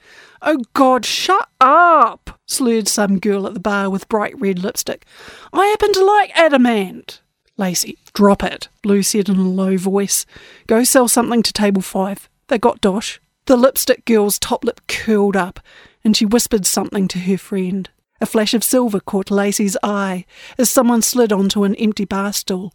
Oh 0.46 0.62
God, 0.74 1.07
shut 1.07 1.48
up! 1.59 2.38
slurred 2.46 2.87
some 2.87 3.18
girl 3.18 3.46
at 3.46 3.54
the 3.54 3.61
bar 3.61 3.88
with 3.88 4.11
bright 4.11 4.38
red 4.38 4.59
lipstick. 4.59 5.07
I 5.54 5.64
happen 5.68 5.94
to 5.94 6.04
like 6.04 6.38
Adam 6.38 6.66
Ant. 6.66 7.22
Lacey, 7.57 7.96
drop 8.12 8.42
it, 8.42 8.68
Blue 8.83 9.02
said 9.02 9.30
in 9.30 9.37
a 9.37 9.48
low 9.48 9.78
voice. 9.78 10.26
Go 10.66 10.85
sell 10.85 11.09
something 11.09 11.42
to 11.42 11.52
table 11.52 11.80
five. 11.80 12.28
They 12.48 12.59
got 12.59 12.83
dosh. 12.83 13.20
The 13.46 13.57
lipstick 13.57 14.04
girl's 14.04 14.38
top 14.38 14.64
lip 14.64 14.83
curled 14.87 15.35
up, 15.35 15.61
and 16.04 16.14
she 16.14 16.26
whispered 16.26 16.66
something 16.66 17.09
to 17.09 17.20
her 17.20 17.38
friend. 17.38 17.88
A 18.20 18.26
flash 18.26 18.52
of 18.52 18.62
silver 18.62 19.00
caught 19.00 19.30
Lacey's 19.30 19.78
eye 19.83 20.26
as 20.59 20.68
someone 20.68 21.00
slid 21.00 21.33
onto 21.33 21.64
an 21.64 21.74
empty 21.76 22.04
bar 22.04 22.35
stool. 22.35 22.74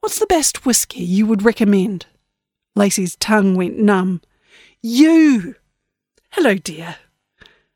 What's 0.00 0.18
the 0.18 0.26
best 0.26 0.66
whisky 0.66 1.02
you 1.02 1.24
would 1.26 1.42
recommend? 1.42 2.04
Lacey's 2.74 3.16
tongue 3.16 3.54
went 3.54 3.78
numb. 3.78 4.20
You! 4.82 5.54
Hello, 6.36 6.54
dear. 6.54 6.96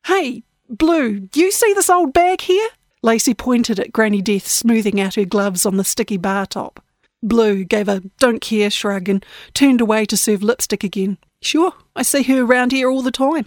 Hey, 0.05 0.43
Blue, 0.69 1.31
you 1.33 1.51
see 1.51 1.73
this 1.73 1.89
old 1.89 2.13
bag 2.13 2.43
here? 2.43 2.69
Lacey 3.03 3.33
pointed 3.33 3.81
at 3.81 3.91
Granny 3.91 4.21
Death 4.21 4.47
smoothing 4.47 5.01
out 5.01 5.15
her 5.15 5.25
gloves 5.25 5.65
on 5.65 5.79
the 5.79 5.83
sticky 5.83 6.19
bar 6.19 6.45
top. 6.45 6.85
Blue 7.23 7.65
gave 7.65 7.89
a 7.89 8.03
don't 8.19 8.43
care 8.43 8.69
shrug 8.69 9.09
and 9.09 9.25
turned 9.55 9.81
away 9.81 10.05
to 10.05 10.15
serve 10.15 10.43
lipstick 10.43 10.85
again. 10.85 11.17
Sure, 11.41 11.73
I 11.97 12.03
see 12.03 12.23
her 12.25 12.43
around 12.43 12.73
here 12.73 12.91
all 12.91 13.01
the 13.01 13.11
time. 13.11 13.47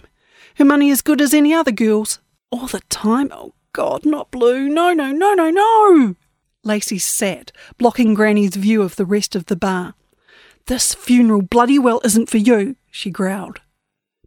Her 0.56 0.64
money 0.64 0.90
as 0.90 1.00
good 1.00 1.20
as 1.20 1.32
any 1.32 1.54
other 1.54 1.70
girl's. 1.70 2.18
All 2.50 2.66
the 2.66 2.80
time? 2.88 3.30
Oh, 3.32 3.54
God, 3.72 4.04
not 4.04 4.32
Blue. 4.32 4.68
No, 4.68 4.92
no, 4.92 5.12
no, 5.12 5.32
no, 5.32 5.48
no! 5.48 6.16
Lacey 6.64 6.98
sat, 6.98 7.52
blocking 7.78 8.14
Granny's 8.14 8.56
view 8.56 8.82
of 8.82 8.96
the 8.96 9.06
rest 9.06 9.36
of 9.36 9.46
the 9.46 9.54
bar. 9.54 9.94
This 10.66 10.92
funeral 10.92 11.42
bloody 11.42 11.78
well 11.78 12.00
isn't 12.02 12.28
for 12.28 12.38
you, 12.38 12.74
she 12.90 13.10
growled. 13.10 13.60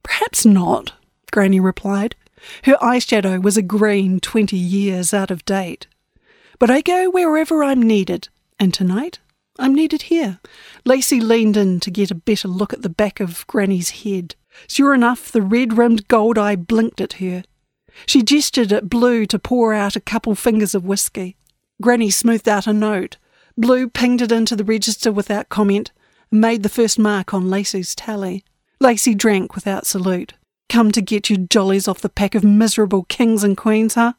Perhaps 0.03 0.45
not, 0.45 0.93
Granny 1.31 1.59
replied. 1.59 2.15
Her 2.63 2.75
eyeshadow 2.75 3.41
was 3.41 3.57
a 3.57 3.61
green 3.61 4.19
twenty 4.19 4.57
years 4.57 5.13
out 5.13 5.31
of 5.31 5.45
date. 5.45 5.87
But 6.59 6.69
I 6.69 6.81
go 6.81 7.09
wherever 7.09 7.63
I'm 7.63 7.81
needed, 7.81 8.29
and 8.59 8.73
tonight 8.73 9.19
I'm 9.59 9.73
needed 9.73 10.03
here. 10.03 10.39
Lacey 10.85 11.19
leaned 11.19 11.57
in 11.57 11.79
to 11.81 11.91
get 11.91 12.11
a 12.11 12.15
better 12.15 12.47
look 12.47 12.73
at 12.73 12.83
the 12.83 12.89
back 12.89 13.19
of 13.19 13.45
Granny's 13.47 13.89
head. 14.01 14.35
Sure 14.67 14.93
enough, 14.93 15.31
the 15.31 15.41
red 15.41 15.77
rimmed 15.77 16.07
gold 16.07 16.37
eye 16.37 16.55
blinked 16.55 17.01
at 17.01 17.13
her. 17.13 17.43
She 18.05 18.21
gestured 18.21 18.71
at 18.71 18.89
Blue 18.89 19.25
to 19.25 19.39
pour 19.39 19.73
out 19.73 19.95
a 19.95 20.01
couple 20.01 20.35
fingers 20.35 20.75
of 20.75 20.85
whisky. 20.85 21.35
Granny 21.81 22.09
smoothed 22.09 22.47
out 22.47 22.67
a 22.67 22.73
note. 22.73 23.17
Blue 23.57 23.89
pinged 23.89 24.21
it 24.21 24.31
into 24.31 24.55
the 24.55 24.63
register 24.63 25.11
without 25.11 25.49
comment 25.49 25.91
and 26.31 26.41
made 26.41 26.61
the 26.61 26.69
first 26.69 26.99
mark 26.99 27.33
on 27.33 27.49
Lacey's 27.49 27.95
tally. 27.95 28.43
Lacey 28.79 29.15
drank 29.15 29.55
without 29.55 29.85
salute. 29.85 30.33
Come 30.69 30.91
to 30.91 31.01
get 31.01 31.29
your 31.29 31.39
jollies 31.39 31.87
off 31.87 32.01
the 32.01 32.09
pack 32.09 32.35
of 32.35 32.43
miserable 32.43 33.03
kings 33.03 33.43
and 33.43 33.57
queens, 33.57 33.95
huh? 33.95 34.13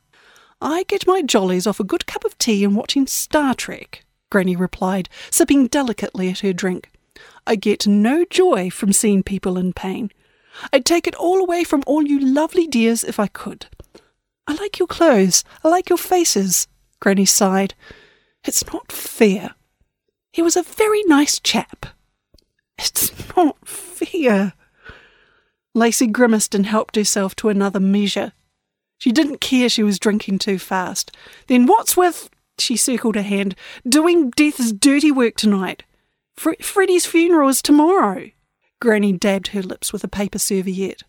I 0.60 0.84
get 0.84 1.06
my 1.06 1.22
jollies 1.22 1.66
off 1.66 1.78
a 1.78 1.84
good 1.84 2.06
cup 2.06 2.24
of 2.24 2.36
tea 2.38 2.64
and 2.64 2.74
watching 2.74 3.06
Star 3.06 3.54
Trek, 3.54 4.04
Granny 4.30 4.56
replied, 4.56 5.08
sipping 5.30 5.68
delicately 5.68 6.28
at 6.30 6.40
her 6.40 6.52
drink. 6.52 6.90
I 7.46 7.54
get 7.54 7.86
no 7.86 8.24
joy 8.24 8.70
from 8.70 8.92
seeing 8.92 9.22
people 9.22 9.56
in 9.56 9.72
pain. 9.72 10.10
I'd 10.72 10.84
take 10.84 11.06
it 11.06 11.14
all 11.14 11.38
away 11.38 11.62
from 11.62 11.84
all 11.86 12.02
you 12.02 12.18
lovely 12.18 12.66
dears 12.66 13.04
if 13.04 13.20
I 13.20 13.28
could. 13.28 13.66
I 14.48 14.54
like 14.54 14.78
your 14.78 14.88
clothes. 14.88 15.44
I 15.62 15.68
like 15.68 15.88
your 15.88 15.98
faces. 15.98 16.66
Granny 17.00 17.26
sighed. 17.26 17.74
It's 18.44 18.66
not 18.72 18.90
fair. 18.90 19.54
He 20.32 20.42
was 20.42 20.56
a 20.56 20.62
very 20.62 21.02
nice 21.04 21.38
chap. 21.38 21.86
It's 22.78 23.12
not 23.36 23.56
fair. 23.66 24.54
Lacey 25.74 26.06
grimaced 26.06 26.54
and 26.54 26.66
helped 26.66 26.96
herself 26.96 27.34
to 27.36 27.48
another 27.48 27.80
measure. 27.80 28.32
She 28.98 29.12
didn't 29.12 29.40
care 29.40 29.68
she 29.68 29.82
was 29.82 29.98
drinking 29.98 30.38
too 30.40 30.58
fast. 30.58 31.16
Then 31.46 31.66
what's 31.66 31.96
with, 31.96 32.30
she 32.58 32.76
circled 32.76 33.14
her 33.14 33.22
hand, 33.22 33.54
doing 33.88 34.30
Death's 34.30 34.72
dirty 34.72 35.12
work 35.12 35.36
tonight? 35.36 35.84
Fre- 36.36 36.60
Freddie's 36.60 37.06
funeral 37.06 37.48
is 37.48 37.62
tomorrow. 37.62 38.30
Granny 38.80 39.12
dabbed 39.12 39.48
her 39.48 39.62
lips 39.62 39.92
with 39.92 40.02
a 40.04 40.08
paper 40.08 40.38
serviette. 40.38 41.02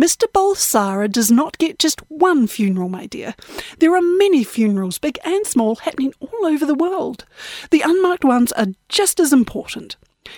Mr. 0.00 0.24
Balsara 0.32 1.10
does 1.10 1.30
not 1.30 1.58
get 1.58 1.80
just 1.80 2.00
one 2.08 2.46
funeral, 2.46 2.88
my 2.88 3.06
dear. 3.06 3.34
There 3.80 3.96
are 3.96 4.00
many 4.00 4.44
funerals, 4.44 4.98
big 4.98 5.18
and 5.24 5.44
small, 5.44 5.76
happening 5.76 6.14
all 6.20 6.46
over 6.46 6.64
the 6.64 6.74
world. 6.74 7.24
The 7.70 7.82
unmarked 7.84 8.24
ones 8.24 8.52
are 8.52 8.68
just 8.88 9.18
as 9.18 9.32
important. 9.32 9.96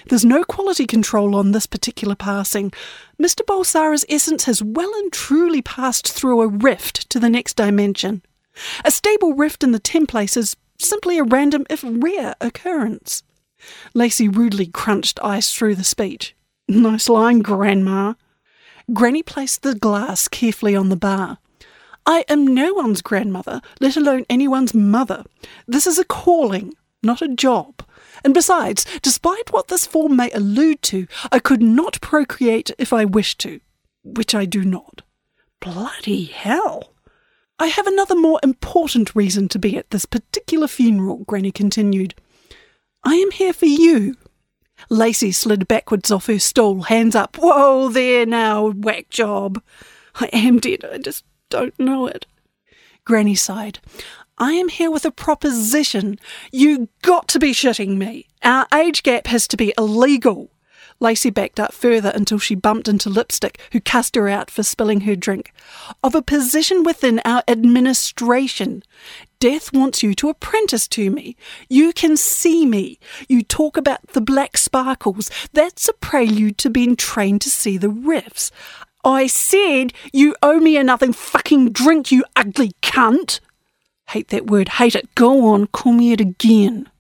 There's 0.09 0.25
no 0.25 0.45
quality 0.45 0.87
control 0.87 1.35
on 1.35 1.53
this 1.53 1.67
particular 1.67 2.15
passing. 2.15 2.73
Mr. 3.21 3.45
Balsara's 3.47 4.05
essence 4.09 4.45
has 4.45 4.63
well 4.63 4.93
and 4.95 5.13
truly 5.13 5.63
passed 5.63 6.11
through 6.11 6.41
a 6.41 6.49
rift 6.49 7.09
to 7.11 7.19
the 7.19 7.31
next 7.31 7.55
dimension. 7.57 8.23
A 8.85 8.91
stable 8.91 9.35
rift 9.35 9.63
in 9.63 9.73
the 9.73 9.81
templace 9.81 10.37
is 10.37 10.57
simply 10.79 11.19
a 11.19 11.25
random, 11.25 11.67
if 11.71 11.85
rare, 11.85 12.35
occurrence. 12.41 13.23
Lacey 13.95 14.29
rudely 14.29 14.67
crunched 14.67 15.21
ice 15.23 15.55
through 15.55 15.75
the 15.75 15.85
speech. 15.85 16.35
Nice 16.69 17.09
line, 17.09 17.41
Grandma. 17.41 18.15
Granny 18.93 19.23
placed 19.23 19.63
the 19.63 19.75
glass 19.75 20.29
carefully 20.29 20.75
on 20.75 20.89
the 20.89 20.97
bar. 20.97 21.39
I 22.07 22.25
am 22.29 22.47
no 22.47 22.73
one's 22.73 23.03
grandmother, 23.03 23.61
let 23.81 23.97
alone 23.97 24.25
anyone's 24.31 24.75
mother. 24.75 25.25
This 25.69 25.87
is 25.87 25.99
a 25.99 26.05
calling, 26.05 26.73
not 27.03 27.23
a 27.23 27.29
job. 27.29 27.85
And 28.25 28.35
besides, 28.35 28.85
despite 29.03 29.53
what 29.53 29.69
this 29.69 29.87
form 29.87 30.17
may 30.17 30.31
allude 30.33 30.83
to, 30.83 31.07
I 31.33 31.39
could 31.39 31.63
not 31.63 32.01
procreate 32.01 32.71
if 32.79 32.93
I 32.93 33.05
wished 33.05 33.39
to, 33.41 33.61
which 34.03 34.35
I 34.35 34.45
do 34.45 34.65
not. 34.65 35.03
Bloody 35.61 36.25
hell! 36.25 36.95
I 37.59 37.67
have 37.67 37.87
another 37.87 38.15
more 38.17 38.41
important 38.43 39.15
reason 39.15 39.47
to 39.49 39.59
be 39.59 39.77
at 39.77 39.91
this 39.91 40.07
particular 40.07 40.67
funeral, 40.67 41.25
Granny 41.27 41.53
continued. 41.53 42.15
I 43.05 43.17
am 43.17 43.31
here 43.31 43.53
for 43.53 43.67
you. 43.67 44.17
Lacey 44.89 45.31
slid 45.31 45.69
backwards 45.69 46.11
off 46.11 46.27
her 46.27 46.39
stool, 46.39 46.85
hands 46.85 47.15
up. 47.15 47.37
Whoa 47.37 47.91
there 47.91 48.25
now, 48.25 48.71
whack 48.71 49.11
job. 49.11 49.63
I 50.15 50.27
am 50.33 50.59
dead, 50.59 50.85
I 50.91 50.99
just 50.99 51.25
don't 51.51 51.79
know 51.79 52.07
it. 52.07 52.27
Granny 53.05 53.35
sighed. 53.35 53.79
I 54.43 54.53
am 54.53 54.71
here 54.71 54.91
with 54.91 55.05
a 55.05 55.11
proposition. 55.11 56.19
You 56.51 56.89
got 57.03 57.29
to 57.29 57.39
be 57.39 57.53
shitting 57.53 57.99
me. 57.99 58.27
Our 58.43 58.67
age 58.75 59.03
gap 59.03 59.27
has 59.27 59.47
to 59.49 59.57
be 59.59 59.75
illegal. 59.77 60.51
Lacey 60.99 61.29
backed 61.29 61.61
up 61.61 61.75
further 61.75 62.11
until 62.15 62.39
she 62.39 62.55
bumped 62.55 62.89
into 62.89 63.11
Lipstick, 63.11 63.61
who 63.73 63.81
cussed 63.81 64.15
her 64.15 64.31
out 64.31 64.51
for 64.51 64.63
spilling 64.63 65.03
her 65.03 65.15
drink. 65.15 65.53
Of 66.03 66.15
a 66.15 66.23
position 66.23 66.85
within 66.85 67.21
our 67.23 67.43
administration. 67.49 68.83
Death 69.41 69.75
wants 69.75 70.03
you 70.03 70.15
to 70.15 70.31
apprentice 70.31 70.89
to 70.89 71.11
me. 71.11 71.37
You 71.69 71.93
can 71.93 72.17
see 72.17 72.65
me. 72.65 72.99
You 73.29 73.43
talk 73.43 73.77
about 73.77 74.07
the 74.09 74.23
black 74.23 74.57
sparkles. 74.57 75.31
That's 75.53 75.87
a 75.87 75.93
prelude 75.93 76.57
to 76.59 76.71
being 76.71 76.97
trained 76.97 77.43
to 77.43 77.51
see 77.51 77.77
the 77.77 77.91
rifts. 77.91 78.51
I 79.05 79.27
said 79.27 79.93
you 80.15 80.35
owe 80.43 80.61
me 80.61 80.79
another 80.79 81.13
fucking 81.13 81.73
drink, 81.73 82.11
you 82.11 82.25
ugly 82.37 82.73
cunt. 82.83 83.41
Hate 84.11 84.29
that 84.29 84.49
word, 84.49 84.69
hate 84.71 84.97
it. 84.97 85.15
Go 85.15 85.47
on, 85.47 85.69
call 85.69 85.93
me 85.93 86.13
it 86.13 86.21
again. 86.21 86.91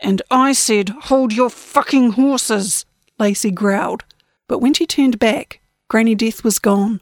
And 0.00 0.22
I 0.30 0.52
said, 0.52 0.88
hold 0.88 1.32
your 1.32 1.50
fucking 1.50 2.12
horses, 2.12 2.86
Lacey 3.18 3.50
growled. 3.50 4.04
But 4.48 4.60
when 4.60 4.72
she 4.72 4.86
turned 4.86 5.18
back, 5.18 5.60
Granny 5.88 6.14
Death 6.14 6.42
was 6.44 6.58
gone. 6.58 7.00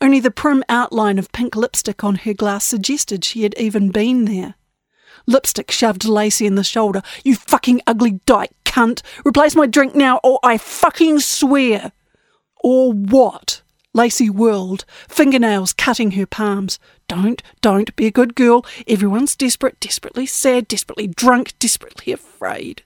Only 0.00 0.18
the 0.18 0.30
prim 0.30 0.64
outline 0.68 1.18
of 1.18 1.30
pink 1.30 1.54
lipstick 1.54 2.02
on 2.02 2.16
her 2.16 2.34
glass 2.34 2.64
suggested 2.64 3.24
she 3.24 3.44
had 3.44 3.54
even 3.58 3.90
been 3.90 4.24
there. 4.24 4.54
Lipstick 5.26 5.70
shoved 5.70 6.04
Lacey 6.04 6.46
in 6.46 6.56
the 6.56 6.64
shoulder. 6.64 7.02
You 7.24 7.36
fucking 7.36 7.80
ugly 7.86 8.20
dyke 8.26 8.52
cunt! 8.64 9.02
Replace 9.24 9.54
my 9.54 9.66
drink 9.66 9.94
now, 9.94 10.18
or 10.24 10.40
I 10.42 10.58
fucking 10.58 11.20
swear! 11.20 11.92
Or 12.62 12.92
what? 12.92 13.62
Lacey 13.94 14.28
whirled, 14.28 14.84
fingernails 15.08 15.72
cutting 15.72 16.12
her 16.12 16.26
palms. 16.26 16.80
Don't, 17.06 17.42
don't 17.60 17.94
be 17.94 18.06
a 18.06 18.10
good 18.10 18.34
girl. 18.34 18.66
Everyone's 18.88 19.36
desperate, 19.36 19.78
desperately 19.78 20.26
sad, 20.26 20.66
desperately 20.66 21.06
drunk, 21.06 21.56
desperately 21.60 22.12
afraid. 22.12 22.82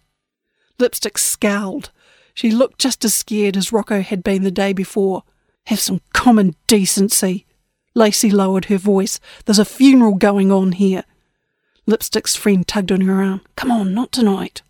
Lipstick 0.79 1.17
scowled. 1.17 1.91
She 2.35 2.51
looked 2.51 2.79
just 2.79 3.05
as 3.07 3.15
scared 3.15 3.57
as 3.57 3.73
Rocco 3.73 4.03
had 4.03 4.23
been 4.23 4.43
the 4.43 4.51
day 4.51 4.75
before. 4.75 5.25
Have 5.67 5.81
some 5.81 6.03
common 6.13 6.55
decency. 6.67 7.47
Lacey 7.95 8.31
lowered 8.31 8.67
her 8.67 8.79
voice. 8.79 9.19
There's 9.47 9.59
a 9.59 9.65
funeral 9.65 10.15
going 10.15 10.53
on 10.53 10.73
here. 10.73 11.05
Lipstick's 11.87 12.37
friend 12.37 12.69
tugged 12.69 12.93
on 12.93 13.01
her 13.01 13.23
arm. 13.23 13.41
Come 13.57 13.71
on, 13.71 13.95
not 13.95 14.13
tonight. 14.13 14.61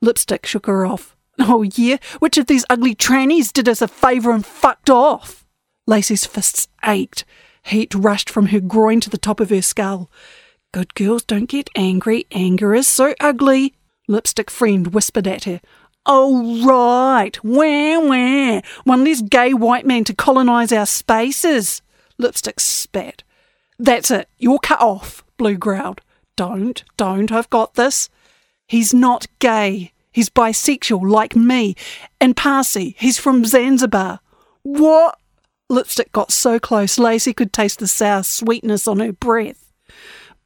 Lipstick 0.00 0.46
shook 0.46 0.66
her 0.66 0.86
off. 0.86 1.16
Oh, 1.38 1.62
yeah? 1.62 1.96
Which 2.20 2.38
of 2.38 2.46
these 2.46 2.64
ugly 2.70 2.94
trannies 2.94 3.52
did 3.52 3.68
us 3.68 3.82
a 3.82 3.88
favour 3.88 4.30
and 4.30 4.46
fucked 4.46 4.88
off? 4.88 5.44
Lacey's 5.86 6.26
fists 6.26 6.68
ached. 6.84 7.24
Heat 7.64 7.94
rushed 7.94 8.28
from 8.28 8.46
her 8.46 8.60
groin 8.60 9.00
to 9.00 9.10
the 9.10 9.18
top 9.18 9.40
of 9.40 9.50
her 9.50 9.62
skull. 9.62 10.10
Good 10.72 10.94
girls 10.94 11.24
don't 11.24 11.48
get 11.48 11.70
angry. 11.76 12.26
Anger 12.32 12.74
is 12.74 12.86
so 12.88 13.14
ugly. 13.20 13.74
Lipstick 14.08 14.50
friend 14.50 14.94
whispered 14.94 15.26
at 15.26 15.44
her. 15.44 15.60
Oh, 16.06 16.64
right. 16.66 17.42
Wah, 17.44 18.00
wah. 18.00 18.60
One 18.84 19.04
less 19.04 19.22
gay 19.22 19.54
white 19.54 19.86
man 19.86 20.04
to 20.04 20.14
colonise 20.14 20.72
our 20.72 20.86
spaces. 20.86 21.82
Lipstick 22.18 22.58
spat. 22.58 23.22
That's 23.78 24.10
it. 24.10 24.28
You're 24.38 24.58
cut 24.58 24.80
off, 24.80 25.24
Blue 25.36 25.56
growled. 25.56 26.00
Don't, 26.36 26.82
don't. 26.96 27.30
I've 27.30 27.50
got 27.50 27.74
this. 27.74 28.08
He's 28.66 28.94
not 28.94 29.26
gay. 29.38 29.92
He's 30.10 30.30
bisexual, 30.30 31.08
like 31.08 31.36
me. 31.36 31.76
And 32.20 32.36
Parsi. 32.36 32.96
He's 32.98 33.18
from 33.18 33.44
Zanzibar. 33.44 34.20
What? 34.62 35.18
Lipstick 35.72 36.12
got 36.12 36.30
so 36.30 36.60
close, 36.60 36.98
Lacey 36.98 37.32
could 37.32 37.52
taste 37.52 37.78
the 37.78 37.88
sour 37.88 38.22
sweetness 38.22 38.86
on 38.86 39.00
her 39.00 39.12
breath. 39.12 39.72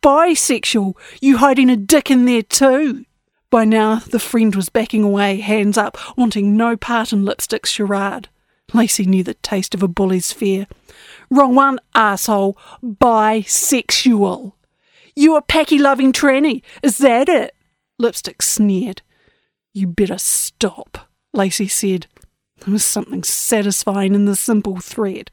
Bisexual, 0.00 0.94
you 1.20 1.38
hiding 1.38 1.68
a 1.68 1.76
dick 1.76 2.12
in 2.12 2.26
there 2.26 2.42
too. 2.42 3.04
By 3.50 3.64
now, 3.64 3.96
the 3.96 4.20
friend 4.20 4.54
was 4.54 4.68
backing 4.68 5.02
away, 5.02 5.40
hands 5.40 5.76
up, 5.76 5.98
wanting 6.16 6.56
no 6.56 6.76
part 6.76 7.12
in 7.12 7.24
Lipstick's 7.24 7.70
charade. 7.70 8.28
Lacey 8.72 9.04
knew 9.04 9.24
the 9.24 9.34
taste 9.34 9.74
of 9.74 9.82
a 9.82 9.88
bully's 9.88 10.32
fear. 10.32 10.68
Wrong 11.28 11.56
one, 11.56 11.80
asshole. 11.94 12.56
Bisexual. 12.84 14.52
You 15.16 15.36
a 15.36 15.42
packy 15.42 15.78
loving 15.78 16.12
tranny, 16.12 16.62
is 16.84 16.98
that 16.98 17.28
it? 17.28 17.54
Lipstick 17.98 18.42
sneered. 18.42 19.02
You 19.72 19.88
better 19.88 20.18
stop, 20.18 21.08
Lacey 21.32 21.66
said. 21.66 22.06
There 22.58 22.72
was 22.72 22.84
something 22.84 23.22
satisfying 23.22 24.14
in 24.14 24.24
the 24.24 24.36
simple 24.36 24.78
threat. 24.78 25.30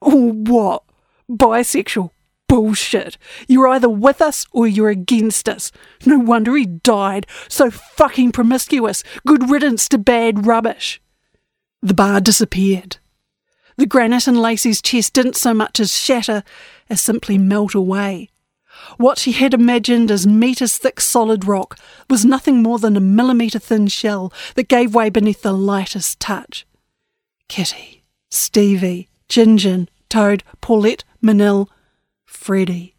Oh, 0.00 0.32
what? 0.32 0.84
Bisexual? 1.30 2.10
Bullshit. 2.48 3.16
You're 3.48 3.68
either 3.68 3.88
with 3.88 4.20
us 4.20 4.46
or 4.52 4.66
you're 4.66 4.90
against 4.90 5.48
us. 5.48 5.72
No 6.06 6.18
wonder 6.18 6.54
he 6.56 6.66
died. 6.66 7.26
So 7.48 7.70
fucking 7.70 8.32
promiscuous. 8.32 9.02
Good 9.26 9.50
riddance 9.50 9.88
to 9.88 9.98
bad 9.98 10.46
rubbish. 10.46 11.00
The 11.82 11.94
bar 11.94 12.20
disappeared. 12.20 12.98
The 13.76 13.86
granite 13.86 14.28
in 14.28 14.36
Lacey's 14.36 14.80
chest 14.80 15.14
didn't 15.14 15.36
so 15.36 15.52
much 15.52 15.80
as 15.80 15.96
shatter 15.96 16.44
as 16.88 17.00
simply 17.00 17.38
melt 17.38 17.74
away. 17.74 18.30
What 18.96 19.18
she 19.18 19.32
had 19.32 19.54
imagined 19.54 20.10
as 20.10 20.26
metres 20.26 20.78
thick 20.78 21.00
solid 21.00 21.46
rock 21.46 21.78
was 22.08 22.24
nothing 22.24 22.62
more 22.62 22.78
than 22.78 22.96
a 22.96 23.00
millimetre 23.00 23.58
thin 23.58 23.86
shell 23.88 24.32
that 24.54 24.68
gave 24.68 24.94
way 24.94 25.10
beneath 25.10 25.42
the 25.42 25.52
lightest 25.52 26.20
touch. 26.20 26.66
Kitty, 27.48 28.04
Stevie, 28.30 29.08
Gingin, 29.28 29.88
Toad, 30.08 30.42
Paulette, 30.60 31.04
Manil, 31.22 31.68
Freddie. 32.24 32.94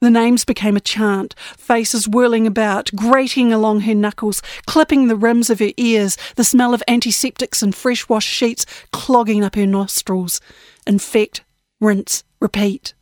The 0.00 0.10
names 0.10 0.44
became 0.44 0.76
a 0.76 0.80
chant, 0.80 1.34
faces 1.56 2.06
whirling 2.06 2.46
about, 2.46 2.90
grating 2.94 3.54
along 3.54 3.80
her 3.80 3.94
knuckles, 3.94 4.42
clipping 4.66 5.08
the 5.08 5.16
rims 5.16 5.48
of 5.48 5.60
her 5.60 5.70
ears, 5.78 6.18
the 6.36 6.44
smell 6.44 6.74
of 6.74 6.82
antiseptics 6.86 7.62
and 7.62 7.74
fresh 7.74 8.06
washed 8.06 8.28
sheets 8.28 8.66
clogging 8.92 9.42
up 9.42 9.54
her 9.54 9.66
nostrils. 9.66 10.42
Infect, 10.86 11.42
rinse, 11.80 12.22
repeat. 12.38 12.92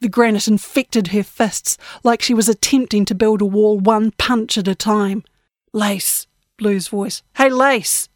The 0.00 0.08
granite 0.08 0.48
infected 0.48 1.08
her 1.08 1.22
fists 1.22 1.76
like 2.02 2.22
she 2.22 2.34
was 2.34 2.48
attempting 2.48 3.04
to 3.06 3.14
build 3.14 3.42
a 3.42 3.46
wall 3.46 3.78
one 3.78 4.12
punch 4.12 4.56
at 4.58 4.68
a 4.68 4.74
time. 4.74 5.24
Lace, 5.72 6.26
Blue's 6.56 6.88
voice. 6.88 7.22
Hey, 7.36 7.50
Lace! 7.50 8.08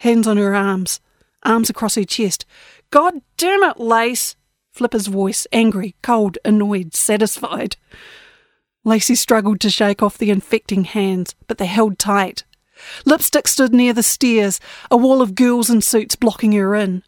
Hands 0.00 0.26
on 0.26 0.36
her 0.36 0.54
arms, 0.54 1.00
arms 1.42 1.70
across 1.70 1.96
her 1.96 2.04
chest. 2.04 2.44
God 2.90 3.20
damn 3.36 3.62
it, 3.62 3.78
Lace! 3.78 4.36
Flipper's 4.72 5.08
voice, 5.08 5.46
angry, 5.52 5.96
cold, 6.02 6.38
annoyed, 6.44 6.94
satisfied. 6.94 7.76
Lacey 8.84 9.16
struggled 9.16 9.60
to 9.60 9.70
shake 9.70 10.02
off 10.02 10.16
the 10.16 10.30
infecting 10.30 10.84
hands, 10.84 11.34
but 11.46 11.58
they 11.58 11.66
held 11.66 11.98
tight. 11.98 12.44
Lipstick 13.04 13.48
stood 13.48 13.74
near 13.74 13.92
the 13.92 14.02
stairs, 14.02 14.60
a 14.90 14.96
wall 14.96 15.20
of 15.20 15.34
girls 15.34 15.68
in 15.68 15.80
suits 15.80 16.16
blocking 16.16 16.52
her 16.52 16.74
in. 16.74 17.02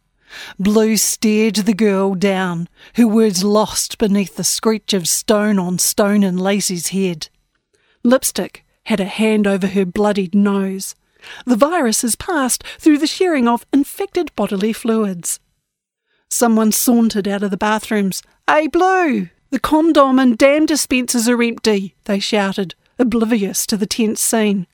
Blue 0.59 0.97
stared 0.97 1.57
the 1.57 1.75
girl 1.75 2.15
down, 2.15 2.69
her 2.95 3.07
words 3.07 3.43
lost 3.45 3.99
beneath 3.99 4.37
the 4.37 4.45
screech 4.45 4.93
of 4.93 5.09
stone 5.09 5.59
on 5.59 5.79
stone 5.79 6.23
in 6.23 6.37
Lacey's 6.37 6.89
head. 6.89 7.29
Lipstick 8.03 8.65
had 8.85 9.01
a 9.01 9.05
hand 9.05 9.47
over 9.47 9.69
her 9.69 9.85
bloodied 9.85 10.35
nose. 10.35 10.95
The 11.45 11.57
virus 11.57 12.03
has 12.03 12.17
passed 12.17 12.65
through 12.79 12.99
the 12.99 13.07
sharing 13.07 13.47
of 13.47 13.67
infected 13.73 14.35
bodily 14.37 14.73
fluids. 14.73 15.41
Someone 16.29 16.73
sauntered 16.73 17.29
out 17.29 17.43
of 17.43 17.51
the 17.51 17.57
bathrooms. 17.57 18.23
Hey, 18.47 18.69
Blue! 18.69 19.29
The 19.51 19.59
condom 19.59 20.19
and 20.19 20.39
dam 20.39 20.65
dispensers 20.65 21.29
are 21.29 21.43
empty, 21.43 21.97
they 22.05 22.21
shouted, 22.21 22.77
oblivious 22.99 23.67
to 23.67 23.77
the 23.77 23.87
tense 23.87 24.21
scene. 24.21 24.67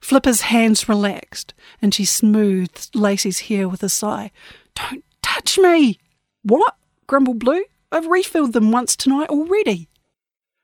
Flipper's 0.00 0.42
hands 0.42 0.88
relaxed, 0.88 1.54
and 1.80 1.94
she 1.94 2.04
smoothed 2.04 2.94
Lacey's 2.94 3.40
hair 3.40 3.66
with 3.66 3.82
a 3.82 3.88
sigh. 3.88 4.30
Don't 4.74 5.04
touch 5.22 5.58
me! 5.58 5.98
What? 6.42 6.76
grumbled 7.06 7.38
Blue. 7.38 7.64
I've 7.92 8.06
refilled 8.06 8.52
them 8.52 8.72
once 8.72 8.96
tonight 8.96 9.30
already. 9.30 9.88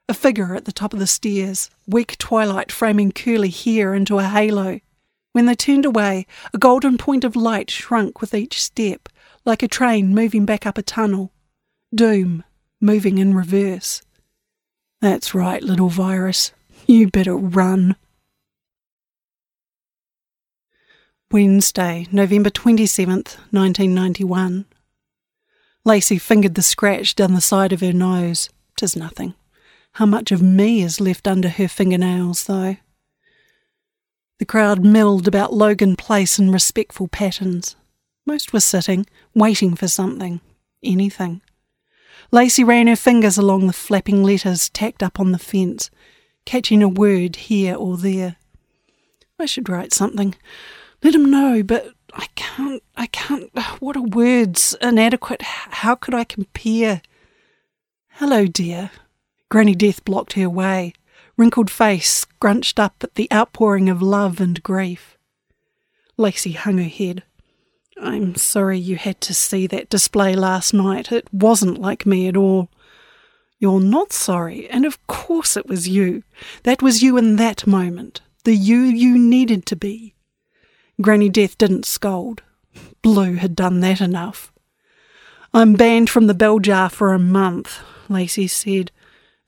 A 0.09 0.15
figure 0.15 0.57
at 0.57 0.65
the 0.65 0.73
top 0.73 0.93
of 0.93 0.99
the 0.99 1.07
stairs, 1.07 1.71
weak 1.87 2.19
twilight 2.19 2.73
framing 2.73 3.13
curly 3.13 3.51
hair 3.51 3.95
into 3.95 4.19
a 4.19 4.25
halo. 4.25 4.81
When 5.33 5.47
they 5.47 5.55
turned 5.55 5.87
away, 5.87 6.27
a 6.53 6.59
golden 6.59 6.99
point 6.99 7.23
of 7.23 7.37
light 7.37 7.71
shrunk 7.71 8.21
with 8.21 8.35
each 8.35 8.61
step, 8.61 9.09
like 9.45 9.63
a 9.63 9.69
train 9.69 10.13
moving 10.13 10.45
back 10.45 10.67
up 10.67 10.77
a 10.77 10.83
tunnel. 10.83 11.33
Doom, 11.95 12.43
moving 12.81 13.19
in 13.19 13.35
reverse. 13.35 14.03
That's 15.01 15.35
right, 15.35 15.63
little 15.63 15.89
virus. 15.89 16.53
You 16.87 17.09
better 17.09 17.37
run. 17.37 17.95
Wednesday, 21.33 22.09
November 22.11 22.51
27th, 22.51 23.37
1991. 23.53 24.65
Lacey 25.85 26.19
fingered 26.19 26.57
the 26.57 26.63
scratch 26.63 27.15
down 27.15 27.35
the 27.35 27.41
side 27.41 27.73
of 27.73 27.83
her 27.83 27.93
nose. 27.93 28.51
Tis 28.77 28.97
nothing. 28.97 29.35
How 29.93 30.07
much 30.07 30.33
of 30.33 30.43
me 30.43 30.83
is 30.83 31.01
left 31.01 31.29
under 31.29 31.49
her 31.49 31.69
fingernails, 31.69 32.47
though? 32.47 32.79
The 34.41 34.45
crowd 34.45 34.85
milled 34.85 35.29
about 35.29 35.53
Logan 35.53 35.95
Place 35.95 36.41
in 36.41 36.51
respectful 36.51 37.07
patterns. 37.07 37.77
Most 38.27 38.53
were 38.53 38.59
sitting, 38.59 39.07
waiting 39.33 39.77
for 39.77 39.87
something, 39.87 40.41
anything. 40.83 41.43
Lacey 42.33 42.65
ran 42.65 42.89
her 42.89 42.97
fingers 42.97 43.39
along 43.39 43.69
the 43.69 43.73
flapping 43.73 44.25
letters 44.25 44.69
tacked 44.69 45.01
up 45.01 45.21
on 45.21 45.31
the 45.31 45.39
fence, 45.39 45.91
catching 46.45 46.83
a 46.83 46.89
word 46.89 47.37
here 47.37 47.77
or 47.77 47.97
there. 47.97 48.35
I 49.39 49.47
should 49.47 49.69
write 49.69 49.93
something. 49.93 50.35
Let 51.03 51.15
him 51.15 51.31
know, 51.31 51.63
but 51.63 51.93
I 52.13 52.27
can't, 52.35 52.83
I 52.97 53.07
can't. 53.07 53.51
Oh, 53.57 53.77
what 53.81 53.97
are 53.97 54.03
words? 54.03 54.77
Inadequate. 54.83 55.43
How 55.43 55.95
could 55.95 56.15
I 56.15 56.25
compare? 56.25 57.03
Hello, 58.11 58.47
dear. 58.47 58.91
Granny 59.49 59.75
Death 59.75 60.05
blocked 60.05 60.35
her 60.35 60.49
way, 60.49 60.93
wrinkled 61.37 61.71
face 61.71 62.11
scrunched 62.11 62.79
up 62.79 62.97
at 63.03 63.15
the 63.15 63.29
outpouring 63.33 63.89
of 63.89 64.03
love 64.03 64.41
and 64.41 64.63
grief. 64.63 65.17
Lacey 66.17 66.53
hung 66.53 66.79
her 66.79 66.85
head. 66.85 67.23
I'm 68.01 68.35
sorry 68.35 68.79
you 68.79 68.97
had 68.97 69.21
to 69.23 69.35
see 69.35 69.67
that 69.67 69.91
display 69.91 70.35
last 70.35 70.73
night. 70.73 71.11
It 71.13 71.33
wasn't 71.33 71.81
like 71.81 72.07
me 72.07 72.29
at 72.29 72.37
all. 72.37 72.69
You're 73.59 73.81
not 73.81 74.13
sorry, 74.13 74.69
and 74.71 74.87
of 74.87 75.07
course 75.07 75.57
it 75.57 75.67
was 75.67 75.89
you. 75.89 76.23
That 76.63 76.81
was 76.83 77.03
you 77.03 77.19
in 77.19 77.37
that 77.37 77.67
moment, 77.67 78.23
the 78.45 78.55
you 78.55 78.81
you 78.81 79.19
needed 79.19 79.67
to 79.67 79.77
be. 79.77 80.15
Granny 81.01 81.29
Death 81.29 81.57
didn't 81.57 81.87
scold. 81.87 82.43
Blue 83.03 83.35
had 83.35 83.57
done 83.57 83.81
that 83.81 84.01
enough. 84.01 84.53
I'm 85.55 85.75
banned 85.75 86.11
from 86.11 86.27
the 86.27 86.35
bell 86.35 86.59
jar 86.59 86.89
for 86.91 87.13
a 87.13 87.19
month, 87.19 87.81
Lacey 88.09 88.47
said. 88.47 88.93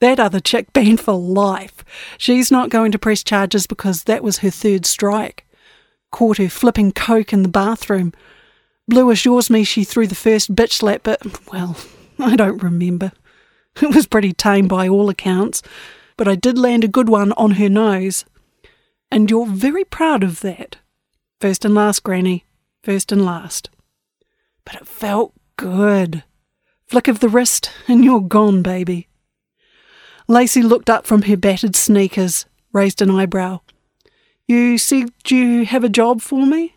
That 0.00 0.18
other 0.18 0.40
chick 0.40 0.72
banned 0.72 1.00
for 1.00 1.14
life. 1.14 1.84
She's 2.18 2.50
not 2.50 2.70
going 2.70 2.90
to 2.92 2.98
press 2.98 3.22
charges 3.22 3.66
because 3.66 4.04
that 4.04 4.22
was 4.22 4.38
her 4.38 4.50
third 4.50 4.86
strike. 4.86 5.46
Caught 6.10 6.38
her 6.38 6.48
flipping 6.48 6.90
coke 6.92 7.32
in 7.32 7.42
the 7.42 7.48
bathroom. 7.48 8.12
Blue 8.88 9.10
assures 9.10 9.48
me 9.48 9.62
she 9.62 9.84
threw 9.84 10.06
the 10.06 10.14
first 10.14 10.54
bitch 10.54 10.72
slap, 10.72 11.02
but, 11.02 11.20
well, 11.52 11.76
I 12.18 12.34
don't 12.34 12.62
remember. 12.62 13.12
It 13.80 13.94
was 13.94 14.06
pretty 14.06 14.32
tame 14.32 14.68
by 14.68 14.88
all 14.88 15.08
accounts, 15.08 15.62
but 16.16 16.28
I 16.28 16.34
did 16.34 16.58
land 16.58 16.84
a 16.84 16.88
good 16.88 17.08
one 17.08 17.32
on 17.32 17.52
her 17.52 17.68
nose. 17.68 18.24
And 19.10 19.30
you're 19.30 19.46
very 19.46 19.84
proud 19.84 20.24
of 20.24 20.40
that. 20.40 20.78
First 21.42 21.64
and 21.64 21.74
last, 21.74 22.04
Granny. 22.04 22.44
First 22.84 23.10
and 23.10 23.24
last. 23.24 23.68
But 24.64 24.76
it 24.76 24.86
felt 24.86 25.34
good. 25.56 26.22
Flick 26.86 27.08
of 27.08 27.18
the 27.18 27.28
wrist, 27.28 27.72
and 27.88 28.04
you're 28.04 28.20
gone, 28.20 28.62
baby. 28.62 29.08
Lacey 30.28 30.62
looked 30.62 30.88
up 30.88 31.04
from 31.04 31.22
her 31.22 31.36
battered 31.36 31.74
sneakers, 31.74 32.46
raised 32.72 33.02
an 33.02 33.10
eyebrow. 33.10 33.58
You 34.46 34.78
said 34.78 35.10
you 35.26 35.64
have 35.64 35.82
a 35.82 35.88
job 35.88 36.20
for 36.22 36.46
me? 36.46 36.76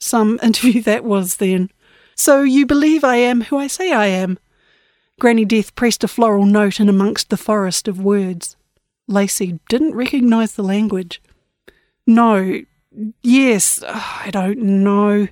Some 0.00 0.40
interview 0.42 0.82
that 0.82 1.04
was 1.04 1.36
then. 1.36 1.70
So 2.16 2.42
you 2.42 2.66
believe 2.66 3.04
I 3.04 3.14
am 3.14 3.42
who 3.42 3.58
I 3.58 3.68
say 3.68 3.92
I 3.92 4.06
am? 4.06 4.40
Granny 5.20 5.44
Death 5.44 5.76
pressed 5.76 6.02
a 6.02 6.08
floral 6.08 6.46
note 6.46 6.80
in 6.80 6.88
amongst 6.88 7.30
the 7.30 7.36
forest 7.36 7.86
of 7.86 8.02
words. 8.02 8.56
Lacey 9.06 9.60
didn't 9.68 9.94
recognise 9.94 10.54
the 10.54 10.64
language. 10.64 11.22
No, 12.08 12.62
yes, 13.22 13.82
I 13.86 14.30
don't 14.30 14.58
know. 14.58 15.28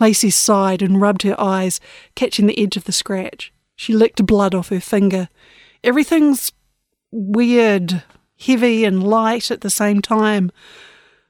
Lacey 0.00 0.30
sighed 0.30 0.82
and 0.82 1.00
rubbed 1.00 1.22
her 1.22 1.40
eyes, 1.40 1.80
catching 2.14 2.46
the 2.46 2.60
edge 2.60 2.76
of 2.76 2.84
the 2.84 2.92
scratch. 2.92 3.52
She 3.76 3.94
licked 3.94 4.24
blood 4.26 4.54
off 4.54 4.68
her 4.68 4.80
finger. 4.80 5.28
Everything's 5.84 6.52
weird, 7.10 8.02
heavy 8.38 8.84
and 8.84 9.02
light 9.02 9.50
at 9.50 9.60
the 9.60 9.70
same 9.70 10.00
time. 10.00 10.50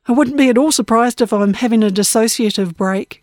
I 0.07 0.13
wouldn't 0.13 0.37
be 0.37 0.49
at 0.49 0.59
all 0.59 0.73
surprised 0.73 1.21
if 1.21 1.33
I'm 1.33 1.55
having 1.55 1.83
a 1.83 1.91
dissociative 1.91 2.77
break. 2.77 3.23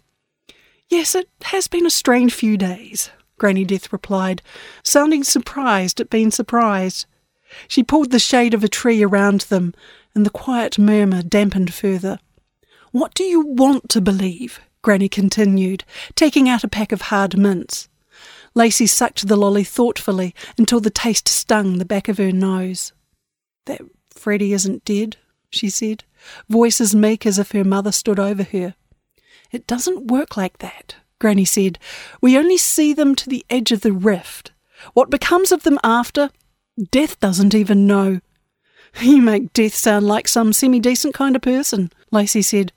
Yes, 0.88 1.14
it 1.14 1.30
has 1.44 1.68
been 1.68 1.86
a 1.86 1.92
strange 1.92 2.34
few 2.34 2.58
days, 2.58 3.12
Granny 3.38 3.66
Death 3.66 3.94
replied, 3.94 4.42
sounding 4.84 5.24
surprised 5.24 6.00
at 6.00 6.10
being 6.10 6.32
surprised. 6.32 7.06
She 7.68 7.84
pulled 7.84 8.12
the 8.12 8.20
shade 8.20 8.54
of 8.54 8.64
a 8.64 8.70
tree 8.70 9.04
around 9.04 9.42
them, 9.42 9.74
and 10.16 10.26
the 10.26 10.32
quiet 10.32 10.80
murmur 10.80 11.22
dampened 11.22 11.74
further. 11.74 12.20
What 12.92 13.14
do 13.14 13.24
you 13.24 13.42
want 13.42 13.90
to 13.90 14.02
believe? 14.02 14.60
Granny 14.82 15.10
continued, 15.10 15.84
taking 16.16 16.48
out 16.48 16.64
a 16.64 16.70
pack 16.70 16.92
of 16.92 17.04
hard 17.04 17.38
mints. 17.38 17.90
Lacey 18.56 18.88
sucked 18.88 19.28
the 19.28 19.36
lolly 19.36 19.64
thoughtfully 19.64 20.34
until 20.58 20.80
the 20.80 20.90
taste 20.90 21.28
stung 21.28 21.78
the 21.78 21.86
back 21.86 22.08
of 22.08 22.18
her 22.18 22.32
nose. 22.32 22.94
That 23.66 23.82
Freddie 24.12 24.54
isn't 24.54 24.86
dead, 24.86 25.18
she 25.50 25.70
said 25.70 26.04
voice 26.48 26.82
as 26.82 26.96
meek 26.96 27.26
as 27.26 27.40
if 27.40 27.52
her 27.52 27.64
mother 27.64 27.92
stood 27.92 28.20
over 28.20 28.44
her. 28.44 28.76
It 29.52 29.68
doesn't 29.68 30.08
work 30.08 30.38
like 30.38 30.60
that, 30.60 30.96
Granny 31.20 31.46
said. 31.46 31.80
We 32.22 32.38
only 32.38 32.58
see 32.58 32.94
them 32.94 33.16
to 33.16 33.30
the 33.30 33.46
edge 33.50 33.72
of 33.72 33.82
the 33.82 33.92
rift. 33.92 34.52
What 34.94 35.10
becomes 35.10 35.52
of 35.52 35.64
them 35.64 35.80
after, 35.84 36.30
Death 36.92 37.20
doesn't 37.20 37.54
even 37.54 37.88
know. 37.88 38.22
You 39.02 39.22
make 39.22 39.54
Death 39.54 39.76
sound 39.76 40.08
like 40.08 40.28
some 40.28 40.54
semi 40.54 40.80
decent 40.80 41.14
kind 41.14 41.36
of 41.36 41.42
person, 41.42 41.92
Lacey 42.12 42.42
said. 42.42 42.74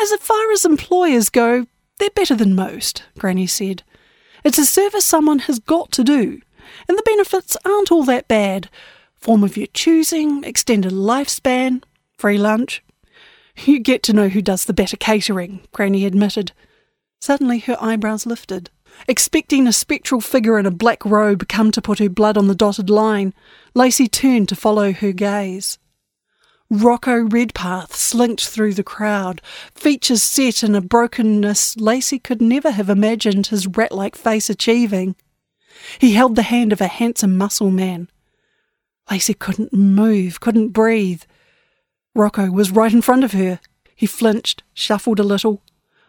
As 0.00 0.12
far 0.20 0.50
as 0.52 0.64
employers 0.64 1.28
go, 1.28 1.66
they're 1.98 2.10
better 2.10 2.34
than 2.34 2.54
most, 2.54 3.04
Granny 3.18 3.46
said. 3.46 3.82
It's 4.44 4.58
a 4.58 4.66
service 4.66 5.04
someone 5.04 5.40
has 5.40 5.58
got 5.58 5.92
to 5.92 6.04
do, 6.04 6.40
and 6.88 6.98
the 6.98 7.02
benefits 7.04 7.56
aren't 7.64 7.92
all 7.92 8.04
that 8.04 8.28
bad. 8.28 8.68
Form 9.14 9.44
of 9.44 9.56
your 9.56 9.68
choosing, 9.68 10.44
extended 10.44 10.92
lifespan, 10.92 11.82
Free 12.16 12.38
lunch? 12.38 12.82
You 13.64 13.78
get 13.78 14.02
to 14.04 14.12
know 14.12 14.28
who 14.28 14.40
does 14.40 14.64
the 14.64 14.72
better 14.72 14.96
catering, 14.96 15.60
Granny 15.72 16.06
admitted. 16.06 16.52
Suddenly 17.20 17.60
her 17.60 17.76
eyebrows 17.80 18.26
lifted. 18.26 18.70
Expecting 19.08 19.66
a 19.66 19.72
spectral 19.72 20.20
figure 20.20 20.58
in 20.58 20.66
a 20.66 20.70
black 20.70 21.04
robe 21.04 21.48
come 21.48 21.70
to 21.72 21.82
put 21.82 21.98
her 21.98 22.08
blood 22.08 22.36
on 22.36 22.48
the 22.48 22.54
dotted 22.54 22.90
line, 22.90 23.32
Lacey 23.74 24.08
turned 24.08 24.48
to 24.48 24.56
follow 24.56 24.92
her 24.92 25.12
gaze. 25.12 25.78
Rocco 26.68 27.18
Redpath 27.20 27.94
slinked 27.94 28.44
through 28.44 28.74
the 28.74 28.82
crowd, 28.82 29.40
features 29.74 30.22
set 30.22 30.64
in 30.64 30.74
a 30.74 30.80
brokenness 30.80 31.76
Lacey 31.76 32.18
could 32.18 32.42
never 32.42 32.72
have 32.72 32.90
imagined 32.90 33.46
his 33.46 33.68
rat 33.68 33.92
like 33.92 34.16
face 34.16 34.50
achieving. 34.50 35.14
He 36.00 36.14
held 36.14 36.34
the 36.34 36.42
hand 36.42 36.72
of 36.72 36.80
a 36.80 36.88
handsome 36.88 37.38
muscle 37.38 37.70
man. 37.70 38.08
Lacey 39.08 39.34
couldn't 39.34 39.72
move, 39.72 40.40
couldn't 40.40 40.70
breathe. 40.70 41.22
Rocco 42.14 42.50
was 42.50 42.72
right 42.72 42.92
in 42.92 43.02
front 43.02 43.22
of 43.22 43.32
her. 43.32 43.60
He 43.94 44.06
flinched, 44.06 44.64
shuffled 44.74 45.20
a 45.20 45.22
little. 45.22 45.62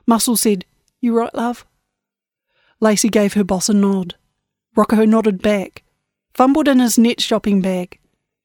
Muscle 0.08 0.36
said, 0.36 0.66
You 1.00 1.16
right, 1.16 1.34
love? 1.36 1.66
Lacey 2.80 3.10
gave 3.10 3.34
her 3.34 3.44
boss 3.44 3.70
a 3.70 3.74
nod. 3.74 4.16
Rocco 4.76 5.06
nodded 5.06 5.42
back, 5.42 5.84
fumbled 6.34 6.68
in 6.68 6.80
his 6.80 6.98
net 6.98 7.20
shopping 7.20 7.62
bag. 7.62 8.00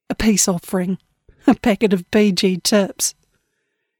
A 0.09 0.15
peace 0.15 0.47
offering. 0.47 0.97
A 1.47 1.55
packet 1.55 1.93
of 1.93 2.09
PG 2.09 2.61
tips. 2.63 3.15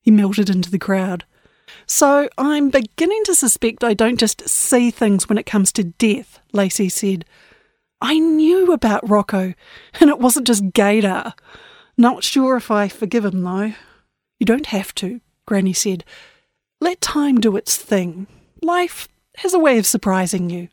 He 0.01 0.11
melted 0.11 0.49
into 0.49 0.71
the 0.71 0.79
crowd. 0.79 1.25
So 1.85 2.29
I'm 2.37 2.69
beginning 2.69 3.23
to 3.25 3.35
suspect 3.35 3.83
I 3.83 3.93
don't 3.93 4.19
just 4.19 4.47
see 4.47 4.91
things 4.91 5.27
when 5.27 5.37
it 5.37 5.45
comes 5.45 5.71
to 5.73 5.83
death, 5.83 6.39
Lacey 6.53 6.89
said. 6.89 7.25
I 8.01 8.19
knew 8.19 8.71
about 8.71 9.07
Rocco, 9.09 9.53
and 9.99 10.09
it 10.09 10.19
wasn't 10.19 10.47
just 10.47 10.73
Gator. 10.73 11.33
Not 11.97 12.23
sure 12.23 12.57
if 12.57 12.71
I 12.71 12.87
forgive 12.87 13.25
him, 13.25 13.41
though. 13.41 13.73
You 14.39 14.45
don't 14.45 14.67
have 14.67 14.93
to, 14.95 15.21
Granny 15.45 15.73
said. 15.73 16.03
Let 16.81 17.01
time 17.01 17.39
do 17.39 17.55
its 17.55 17.77
thing. 17.77 18.27
Life 18.61 19.07
has 19.37 19.53
a 19.53 19.59
way 19.59 19.77
of 19.77 19.85
surprising 19.85 20.49
you. 20.49 20.69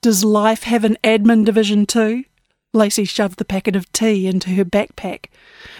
Does 0.00 0.24
life 0.24 0.64
have 0.64 0.84
an 0.84 0.98
admin 1.02 1.44
division 1.44 1.86
too? 1.86 2.24
Lacey 2.72 3.04
shoved 3.04 3.38
the 3.38 3.44
packet 3.44 3.76
of 3.76 3.90
tea 3.92 4.26
into 4.26 4.50
her 4.50 4.64
backpack 4.64 5.26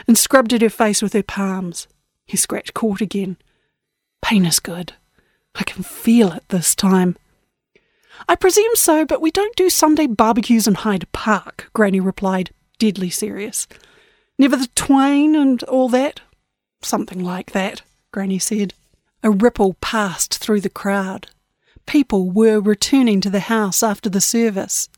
and 0.06 0.16
scrubbed 0.16 0.52
at 0.52 0.62
her 0.62 0.70
face 0.70 1.02
with 1.02 1.12
her 1.12 1.22
palms. 1.22 1.88
He 2.26 2.36
scratched 2.36 2.74
caught 2.74 3.00
again. 3.00 3.36
Pain 4.22 4.46
is 4.46 4.60
good. 4.60 4.94
I 5.54 5.64
can 5.64 5.82
feel 5.82 6.32
it 6.32 6.44
this 6.48 6.74
time. 6.74 7.16
I 8.28 8.36
presume 8.36 8.76
so, 8.76 9.04
but 9.04 9.20
we 9.20 9.30
don't 9.30 9.56
do 9.56 9.68
Sunday 9.68 10.06
barbecues 10.06 10.66
in 10.66 10.74
Hyde 10.74 11.10
Park, 11.12 11.68
Granny 11.72 12.00
replied, 12.00 12.50
deadly 12.78 13.10
serious. 13.10 13.66
Never 14.38 14.56
the 14.56 14.68
twain 14.74 15.34
and 15.34 15.62
all 15.64 15.88
that? 15.90 16.20
Something 16.80 17.22
like 17.22 17.52
that, 17.52 17.82
Granny 18.12 18.38
said. 18.38 18.72
A 19.22 19.30
ripple 19.30 19.74
passed 19.74 20.38
through 20.38 20.60
the 20.60 20.70
crowd. 20.70 21.28
People 21.86 22.30
were 22.30 22.60
returning 22.60 23.20
to 23.20 23.30
the 23.30 23.40
house 23.40 23.82
after 23.82 24.08
the 24.08 24.20
service. 24.20 24.88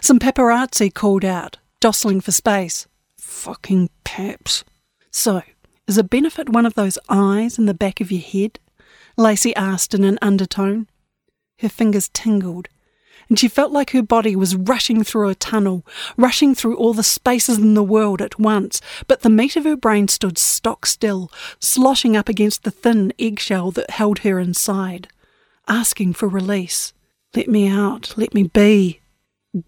Some 0.00 0.18
paparazzi 0.18 0.92
called 0.92 1.24
out, 1.24 1.58
jostling 1.80 2.20
for 2.20 2.32
space. 2.32 2.86
Fucking 3.18 3.90
paps. 4.04 4.64
So, 5.10 5.42
is 5.86 5.98
a 5.98 6.04
benefit 6.04 6.48
one 6.48 6.66
of 6.66 6.74
those 6.74 6.98
eyes 7.08 7.58
in 7.58 7.66
the 7.66 7.74
back 7.74 8.00
of 8.00 8.12
your 8.12 8.22
head? 8.22 8.58
Lacey 9.16 9.54
asked 9.56 9.94
in 9.94 10.04
an 10.04 10.18
undertone. 10.22 10.88
Her 11.58 11.68
fingers 11.68 12.08
tingled, 12.12 12.68
and 13.28 13.38
she 13.38 13.48
felt 13.48 13.72
like 13.72 13.90
her 13.90 14.02
body 14.02 14.34
was 14.34 14.56
rushing 14.56 15.04
through 15.04 15.28
a 15.28 15.34
tunnel, 15.34 15.86
rushing 16.16 16.54
through 16.54 16.76
all 16.76 16.94
the 16.94 17.02
spaces 17.02 17.58
in 17.58 17.74
the 17.74 17.82
world 17.82 18.22
at 18.22 18.38
once, 18.38 18.80
but 19.06 19.20
the 19.20 19.30
meat 19.30 19.56
of 19.56 19.64
her 19.64 19.76
brain 19.76 20.08
stood 20.08 20.38
stock 20.38 20.86
still, 20.86 21.30
sloshing 21.58 22.16
up 22.16 22.28
against 22.28 22.64
the 22.64 22.70
thin 22.70 23.12
eggshell 23.18 23.70
that 23.72 23.90
held 23.90 24.20
her 24.20 24.38
inside, 24.38 25.08
asking 25.70 26.12
for 26.12 26.28
release. 26.28 26.92
Let 27.34 27.48
me 27.48 27.68
out, 27.68 28.12
let 28.16 28.34
me 28.34 28.42
be. 28.42 29.00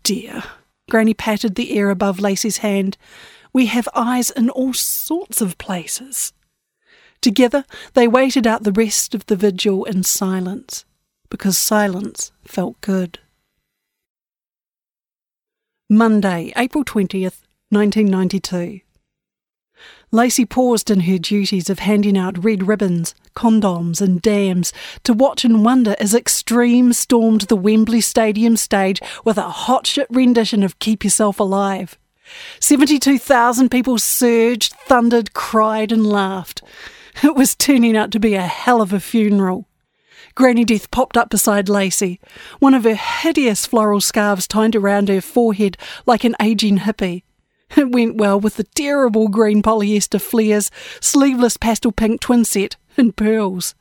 Dear. 0.02 0.42
Granny 0.90 1.14
patted 1.14 1.54
the 1.54 1.78
air 1.78 1.88
above 1.90 2.20
Lacey's 2.20 2.58
hand. 2.58 2.98
We 3.52 3.66
have 3.66 3.88
eyes 3.94 4.30
in 4.30 4.50
all 4.50 4.74
sorts 4.74 5.40
of 5.40 5.56
places. 5.56 6.32
Together 7.20 7.64
they 7.94 8.08
waited 8.08 8.46
out 8.46 8.64
the 8.64 8.72
rest 8.72 9.14
of 9.14 9.24
the 9.26 9.36
vigil 9.36 9.84
in 9.84 10.02
silence, 10.02 10.84
because 11.30 11.56
silence 11.56 12.32
felt 12.44 12.80
good. 12.80 13.20
Monday, 15.88 16.52
April 16.56 16.84
20th, 16.84 17.46
1992. 17.70 18.80
Lacey 20.14 20.44
paused 20.44 20.90
in 20.90 21.00
her 21.00 21.16
duties 21.16 21.70
of 21.70 21.78
handing 21.78 22.18
out 22.18 22.44
red 22.44 22.68
ribbons, 22.68 23.14
condoms, 23.34 24.02
and 24.02 24.20
dams 24.20 24.70
to 25.04 25.14
watch 25.14 25.42
and 25.42 25.64
wonder 25.64 25.96
as 25.98 26.14
Extreme 26.14 26.92
stormed 26.92 27.42
the 27.42 27.56
Wembley 27.56 28.02
Stadium 28.02 28.58
stage 28.58 29.00
with 29.24 29.38
a 29.38 29.48
hot 29.48 29.86
shit 29.86 30.06
rendition 30.10 30.62
of 30.62 30.78
Keep 30.80 31.02
Yourself 31.02 31.40
Alive. 31.40 31.98
72,000 32.60 33.70
people 33.70 33.98
surged, 33.98 34.74
thundered, 34.86 35.32
cried, 35.32 35.90
and 35.90 36.06
laughed. 36.06 36.62
It 37.22 37.34
was 37.34 37.54
turning 37.54 37.96
out 37.96 38.10
to 38.10 38.20
be 38.20 38.34
a 38.34 38.42
hell 38.42 38.82
of 38.82 38.92
a 38.92 39.00
funeral. 39.00 39.66
Granny 40.34 40.66
Death 40.66 40.90
popped 40.90 41.16
up 41.16 41.30
beside 41.30 41.70
Lacey, 41.70 42.20
one 42.58 42.74
of 42.74 42.84
her 42.84 42.96
hideous 42.96 43.64
floral 43.64 44.02
scarves 44.02 44.46
tied 44.46 44.76
around 44.76 45.08
her 45.08 45.22
forehead 45.22 45.78
like 46.04 46.24
an 46.24 46.36
aging 46.38 46.80
hippie. 46.80 47.22
It 47.76 47.90
went 47.90 48.16
well 48.16 48.38
with 48.38 48.56
the 48.56 48.64
terrible 48.64 49.28
green 49.28 49.62
polyester 49.62 50.20
flares, 50.20 50.70
sleeveless 51.00 51.56
pastel 51.56 51.92
pink 51.92 52.20
twin 52.20 52.44
set, 52.44 52.76
and 52.96 53.16
pearls. 53.16 53.74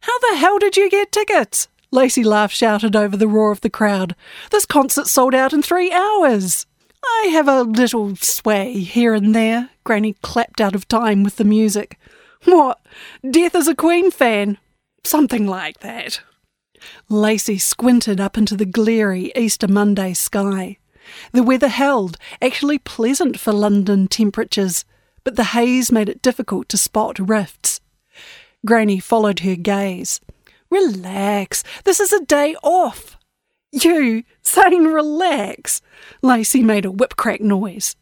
How 0.00 0.18
the 0.18 0.36
hell 0.36 0.58
did 0.58 0.76
you 0.76 0.90
get 0.90 1.12
tickets? 1.12 1.68
Lacey 1.90 2.24
laughed 2.24 2.54
shouted 2.54 2.96
over 2.96 3.16
the 3.16 3.28
roar 3.28 3.52
of 3.52 3.60
the 3.60 3.70
crowd. 3.70 4.16
This 4.50 4.66
concert 4.66 5.06
sold 5.06 5.34
out 5.34 5.52
in 5.52 5.62
three 5.62 5.92
hours. 5.92 6.66
I 7.04 7.28
have 7.32 7.48
a 7.48 7.62
little 7.62 8.16
sway 8.16 8.80
here 8.80 9.14
and 9.14 9.34
there, 9.34 9.70
Granny 9.84 10.14
clapped 10.22 10.60
out 10.60 10.74
of 10.74 10.88
time 10.88 11.22
with 11.22 11.36
the 11.36 11.44
music. 11.44 11.98
What? 12.44 12.80
Death 13.28 13.54
is 13.54 13.68
a 13.68 13.74
Queen 13.74 14.10
fan? 14.10 14.58
Something 15.04 15.46
like 15.46 15.80
that. 15.80 16.20
Lacey 17.08 17.58
squinted 17.58 18.20
up 18.20 18.36
into 18.36 18.56
the 18.56 18.66
glary 18.66 19.32
Easter 19.36 19.68
Monday 19.68 20.14
sky. 20.14 20.78
The 21.32 21.42
weather 21.42 21.68
held, 21.68 22.16
actually 22.40 22.78
pleasant 22.78 23.38
for 23.38 23.52
London 23.52 24.08
temperatures, 24.08 24.84
but 25.24 25.36
the 25.36 25.44
haze 25.44 25.90
made 25.90 26.08
it 26.08 26.22
difficult 26.22 26.68
to 26.70 26.76
spot 26.76 27.18
rifts. 27.18 27.80
Granny 28.64 29.00
followed 29.00 29.40
her 29.40 29.56
gaze. 29.56 30.20
Relax, 30.70 31.62
this 31.84 32.00
is 32.00 32.12
a 32.12 32.24
day 32.24 32.56
off. 32.62 33.16
You 33.72 34.22
saying 34.42 34.84
relax? 34.84 35.82
Lacey 36.22 36.62
made 36.62 36.84
a 36.84 36.90
whip 36.90 37.16
crack 37.16 37.40
noise. 37.40 37.96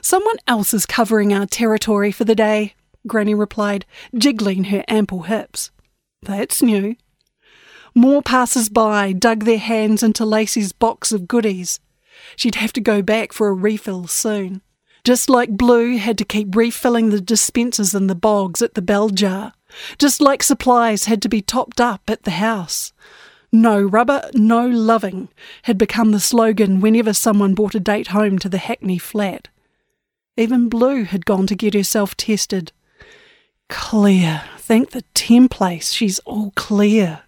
Someone 0.00 0.36
else 0.46 0.74
is 0.74 0.86
covering 0.86 1.32
our 1.32 1.46
territory 1.46 2.10
for 2.10 2.24
the 2.24 2.34
day, 2.34 2.74
Granny 3.06 3.34
replied, 3.34 3.86
jiggling 4.16 4.64
her 4.64 4.84
ample 4.88 5.22
hips. 5.22 5.70
That's 6.22 6.62
new. 6.62 6.96
More 7.94 8.20
passers 8.20 8.68
by 8.68 9.12
dug 9.12 9.44
their 9.44 9.58
hands 9.58 10.02
into 10.02 10.24
Lacey's 10.24 10.72
box 10.72 11.12
of 11.12 11.28
goodies. 11.28 11.80
She'd 12.34 12.56
have 12.56 12.72
to 12.74 12.80
go 12.80 13.02
back 13.02 13.32
for 13.32 13.48
a 13.48 13.54
refill 13.54 14.06
soon. 14.06 14.62
Just 15.04 15.30
like 15.30 15.56
Blue 15.56 15.98
had 15.98 16.18
to 16.18 16.24
keep 16.24 16.56
refilling 16.56 17.10
the 17.10 17.20
dispensers 17.20 17.94
in 17.94 18.08
the 18.08 18.16
bogs 18.16 18.60
at 18.60 18.74
the 18.74 18.82
bell 18.82 19.10
jar. 19.10 19.52
Just 19.98 20.20
like 20.20 20.42
supplies 20.42 21.04
had 21.04 21.22
to 21.22 21.28
be 21.28 21.40
topped 21.40 21.80
up 21.80 22.02
at 22.08 22.24
the 22.24 22.32
house. 22.32 22.92
No 23.52 23.80
rubber, 23.80 24.28
no 24.34 24.66
loving 24.66 25.28
had 25.62 25.78
become 25.78 26.10
the 26.10 26.20
slogan 26.20 26.80
whenever 26.80 27.12
someone 27.12 27.54
brought 27.54 27.74
a 27.74 27.80
date 27.80 28.08
home 28.08 28.38
to 28.40 28.48
the 28.48 28.58
Hackney 28.58 28.98
flat. 28.98 29.48
Even 30.36 30.68
Blue 30.68 31.04
had 31.04 31.24
gone 31.24 31.46
to 31.46 31.54
get 31.54 31.74
herself 31.74 32.16
tested. 32.16 32.72
Clear. 33.68 34.42
Thank 34.58 34.90
the 34.90 35.04
templace, 35.14 35.94
she's 35.94 36.18
all 36.20 36.52
clear. 36.56 37.22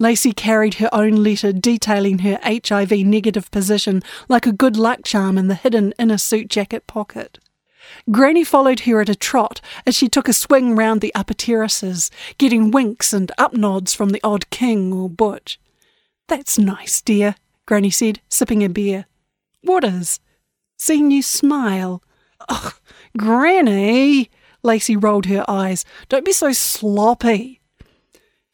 Lacey 0.00 0.32
carried 0.32 0.74
her 0.74 0.88
own 0.92 1.16
letter 1.24 1.52
detailing 1.52 2.20
her 2.20 2.38
HIV 2.44 2.92
negative 2.92 3.50
position 3.50 4.02
like 4.28 4.46
a 4.46 4.52
good 4.52 4.76
luck 4.76 5.00
charm 5.04 5.36
in 5.36 5.48
the 5.48 5.56
hidden 5.56 5.92
inner 5.98 6.18
suit 6.18 6.48
jacket 6.48 6.86
pocket. 6.86 7.38
Granny 8.10 8.44
followed 8.44 8.80
her 8.80 9.00
at 9.00 9.08
a 9.08 9.14
trot 9.16 9.60
as 9.86 9.96
she 9.96 10.08
took 10.08 10.28
a 10.28 10.32
swing 10.32 10.76
round 10.76 11.00
the 11.00 11.14
upper 11.14 11.34
terraces, 11.34 12.10
getting 12.36 12.70
winks 12.70 13.12
and 13.12 13.32
up 13.38 13.54
nods 13.54 13.94
from 13.94 14.10
the 14.10 14.20
odd 14.22 14.48
king 14.50 14.92
or 14.92 15.08
butch. 15.08 15.58
That's 16.28 16.58
nice, 16.58 17.00
dear, 17.00 17.34
Granny 17.66 17.90
said, 17.90 18.20
sipping 18.28 18.62
a 18.62 18.68
beer. 18.68 19.06
What 19.62 19.84
is? 19.84 20.20
Seeing 20.78 21.10
you 21.10 21.22
smile. 21.22 22.02
Ugh, 22.48 22.74
Granny! 23.16 24.30
Lacey 24.62 24.96
rolled 24.96 25.26
her 25.26 25.44
eyes. 25.48 25.84
Don't 26.08 26.24
be 26.24 26.32
so 26.32 26.52
sloppy. 26.52 27.57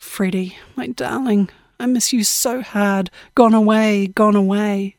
Freddie, 0.04 0.56
my 0.76 0.86
darling, 0.86 1.48
I 1.80 1.86
miss 1.86 2.12
you 2.12 2.22
so 2.22 2.62
hard. 2.62 3.10
Gone 3.34 3.52
away, 3.52 4.06
gone 4.06 4.36
away. 4.36 4.94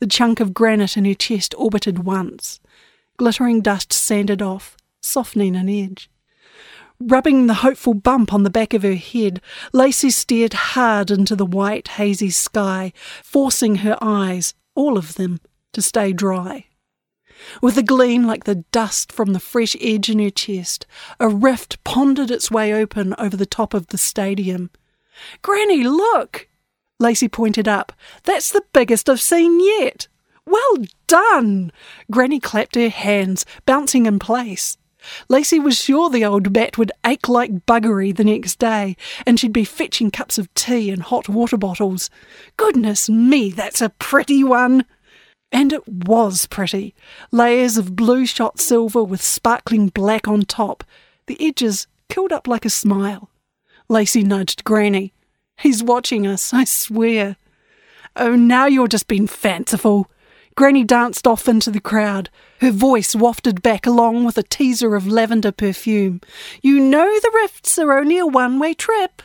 The 0.00 0.08
chunk 0.08 0.40
of 0.40 0.52
granite 0.52 0.96
in 0.96 1.04
her 1.04 1.14
chest 1.14 1.54
orbited 1.56 2.00
once. 2.00 2.58
Glittering 3.18 3.60
dust 3.60 3.92
sanded 3.92 4.42
off, 4.42 4.76
softening 5.00 5.54
an 5.54 5.68
edge. 5.68 6.10
Rubbing 6.98 7.46
the 7.46 7.62
hopeful 7.62 7.94
bump 7.94 8.32
on 8.32 8.42
the 8.42 8.50
back 8.50 8.74
of 8.74 8.82
her 8.82 8.96
head, 8.96 9.40
Lacey 9.72 10.10
stared 10.10 10.54
hard 10.54 11.12
into 11.12 11.36
the 11.36 11.46
white, 11.46 11.86
hazy 11.86 12.30
sky, 12.30 12.92
forcing 13.22 13.76
her 13.76 13.96
eyes, 14.00 14.54
all 14.74 14.98
of 14.98 15.14
them, 15.14 15.38
to 15.72 15.80
stay 15.80 16.12
dry. 16.12 16.66
With 17.62 17.78
a 17.78 17.82
gleam 17.82 18.26
like 18.26 18.44
the 18.44 18.64
dust 18.72 19.12
from 19.12 19.32
the 19.32 19.40
fresh 19.40 19.76
edge 19.80 20.08
in 20.08 20.18
her 20.18 20.30
chest, 20.30 20.86
a 21.18 21.28
rift 21.28 21.82
pondered 21.84 22.30
its 22.30 22.50
way 22.50 22.72
open 22.72 23.14
over 23.18 23.36
the 23.36 23.46
top 23.46 23.74
of 23.74 23.88
the 23.88 23.98
stadium. 23.98 24.70
Granny, 25.42 25.84
look! 25.84 26.48
Lacey 26.98 27.28
pointed 27.28 27.66
up. 27.66 27.92
That's 28.24 28.50
the 28.52 28.64
biggest 28.72 29.08
I've 29.08 29.20
seen 29.20 29.60
yet. 29.60 30.08
Well 30.46 30.84
done! 31.06 31.72
Granny 32.10 32.40
clapped 32.40 32.74
her 32.74 32.88
hands, 32.88 33.46
bouncing 33.64 34.06
in 34.06 34.18
place. 34.18 34.76
Lacey 35.28 35.58
was 35.58 35.80
sure 35.80 36.10
the 36.10 36.24
old 36.24 36.52
bat 36.52 36.76
would 36.76 36.92
ache 37.06 37.28
like 37.28 37.64
buggery 37.64 38.14
the 38.14 38.24
next 38.24 38.58
day, 38.58 38.96
and 39.26 39.40
she'd 39.40 39.52
be 39.52 39.64
fetching 39.64 40.10
cups 40.10 40.36
of 40.38 40.52
tea 40.54 40.90
and 40.90 41.02
hot 41.02 41.28
water 41.28 41.56
bottles. 41.56 42.10
Goodness 42.56 43.08
me, 43.08 43.50
that's 43.50 43.80
a 43.80 43.90
pretty 43.90 44.44
one! 44.44 44.84
And 45.52 45.72
it 45.72 45.86
was 45.88 46.46
pretty. 46.46 46.94
Layers 47.32 47.76
of 47.76 47.96
blue 47.96 48.26
shot 48.26 48.60
silver 48.60 49.02
with 49.02 49.22
sparkling 49.22 49.88
black 49.88 50.28
on 50.28 50.42
top, 50.42 50.84
the 51.26 51.36
edges 51.40 51.86
curled 52.08 52.32
up 52.32 52.46
like 52.46 52.64
a 52.64 52.70
smile. 52.70 53.30
Lacey 53.88 54.22
nudged 54.22 54.64
Granny. 54.64 55.12
He's 55.58 55.82
watching 55.82 56.26
us, 56.26 56.54
I 56.54 56.64
swear. 56.64 57.36
Oh, 58.16 58.36
now 58.36 58.66
you're 58.66 58.88
just 58.88 59.08
being 59.08 59.26
fanciful. 59.26 60.10
Granny 60.56 60.84
danced 60.84 61.26
off 61.26 61.48
into 61.48 61.70
the 61.70 61.80
crowd. 61.80 62.28
Her 62.60 62.70
voice 62.70 63.14
wafted 63.16 63.62
back 63.62 63.86
along 63.86 64.24
with 64.24 64.36
a 64.36 64.42
teaser 64.42 64.94
of 64.94 65.06
lavender 65.06 65.52
perfume. 65.52 66.20
You 66.62 66.80
know 66.80 67.06
the 67.20 67.30
rifts 67.34 67.78
are 67.78 67.98
only 67.98 68.18
a 68.18 68.26
one 68.26 68.58
way 68.58 68.74
trip. 68.74 69.22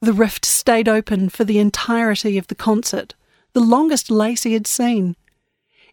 The 0.00 0.12
rift 0.12 0.44
stayed 0.44 0.88
open 0.88 1.28
for 1.30 1.44
the 1.44 1.58
entirety 1.58 2.36
of 2.36 2.48
the 2.48 2.54
concert, 2.54 3.14
the 3.54 3.60
longest 3.60 4.10
Lacey 4.10 4.52
had 4.52 4.66
seen. 4.66 5.16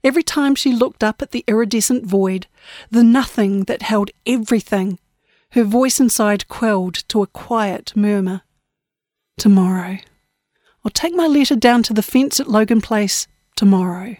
Every 0.04 0.24
time 0.24 0.56
she 0.56 0.72
looked 0.74 1.04
up 1.04 1.22
at 1.22 1.32
the 1.32 1.44
iridescent 1.48 2.06
void, 2.06 2.48
the 2.90 3.04
nothing 3.04 3.66
that 3.66 3.84
held 3.84 4.10
everything, 4.26 5.00
her 5.52 5.64
voice 5.64 6.00
inside 6.00 6.48
quelled 6.48 6.96
to 7.10 7.22
a 7.22 7.28
quiet 7.28 7.94
murmur. 7.96 8.42
Tomorrow. 9.38 9.98
I'll 10.84 10.92
take 10.92 11.14
my 11.14 11.28
letter 11.28 11.56
down 11.56 11.84
to 11.84 11.94
the 11.94 12.02
fence 12.02 12.40
at 12.40 12.48
Logan 12.48 12.82
Place 12.82 13.28
tomorrow. 13.56 14.16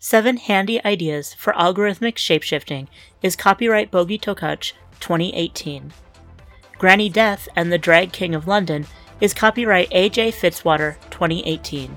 Seven 0.00 0.38
Handy 0.38 0.82
Ideas 0.82 1.34
for 1.34 1.52
Algorithmic 1.52 2.14
Shapeshifting 2.14 2.88
is 3.20 3.36
copyright 3.36 3.90
Bogi 3.90 4.18
Takács 4.18 4.72
2018. 5.00 5.92
Granny 6.78 7.10
Death 7.10 7.46
and 7.54 7.70
the 7.70 7.76
Drag 7.76 8.10
King 8.10 8.34
of 8.34 8.48
London 8.48 8.86
is 9.20 9.34
copyright 9.34 9.90
AJ 9.90 10.32
Fitzwater 10.32 10.96
2018. 11.10 11.94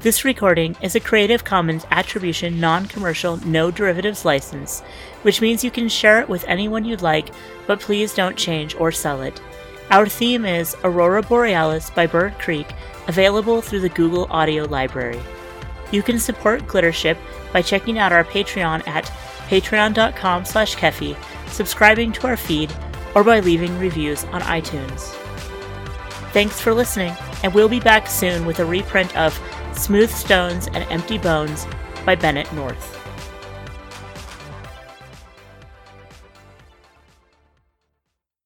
This 0.00 0.24
recording 0.24 0.76
is 0.80 0.94
a 0.94 1.00
Creative 1.00 1.42
Commons 1.42 1.84
Attribution 1.90 2.60
Non 2.60 2.86
Commercial 2.86 3.36
No 3.38 3.72
Derivatives 3.72 4.24
license, 4.24 4.80
which 5.22 5.40
means 5.40 5.64
you 5.64 5.72
can 5.72 5.88
share 5.88 6.20
it 6.20 6.28
with 6.28 6.44
anyone 6.46 6.84
you'd 6.84 7.02
like, 7.02 7.30
but 7.66 7.80
please 7.80 8.14
don't 8.14 8.36
change 8.36 8.76
or 8.76 8.92
sell 8.92 9.22
it. 9.22 9.42
Our 9.90 10.06
theme 10.06 10.44
is 10.44 10.76
Aurora 10.84 11.22
Borealis 11.22 11.90
by 11.90 12.06
Bird 12.06 12.38
Creek, 12.38 12.68
available 13.08 13.60
through 13.60 13.80
the 13.80 13.88
Google 13.88 14.28
Audio 14.30 14.66
Library. 14.66 15.20
You 15.90 16.04
can 16.04 16.20
support 16.20 16.68
Glittership 16.68 17.18
by 17.52 17.62
checking 17.62 17.98
out 17.98 18.12
our 18.12 18.22
Patreon 18.22 18.86
at 18.86 19.06
patreon.com 19.48 20.44
slash 20.44 20.76
keffy, 20.76 21.16
subscribing 21.48 22.12
to 22.12 22.28
our 22.28 22.36
feed, 22.36 22.72
or 23.16 23.24
by 23.24 23.40
leaving 23.40 23.76
reviews 23.80 24.22
on 24.26 24.42
iTunes. 24.42 25.12
Thanks 26.32 26.60
for 26.60 26.72
listening, 26.72 27.16
and 27.42 27.52
we'll 27.52 27.68
be 27.68 27.80
back 27.80 28.06
soon 28.06 28.46
with 28.46 28.60
a 28.60 28.64
reprint 28.64 29.16
of 29.16 29.36
Smooth 29.78 30.10
Stones 30.10 30.66
and 30.66 30.84
Empty 30.90 31.18
Bones 31.18 31.66
by 32.04 32.16
Bennett 32.16 32.52
North. 32.52 32.97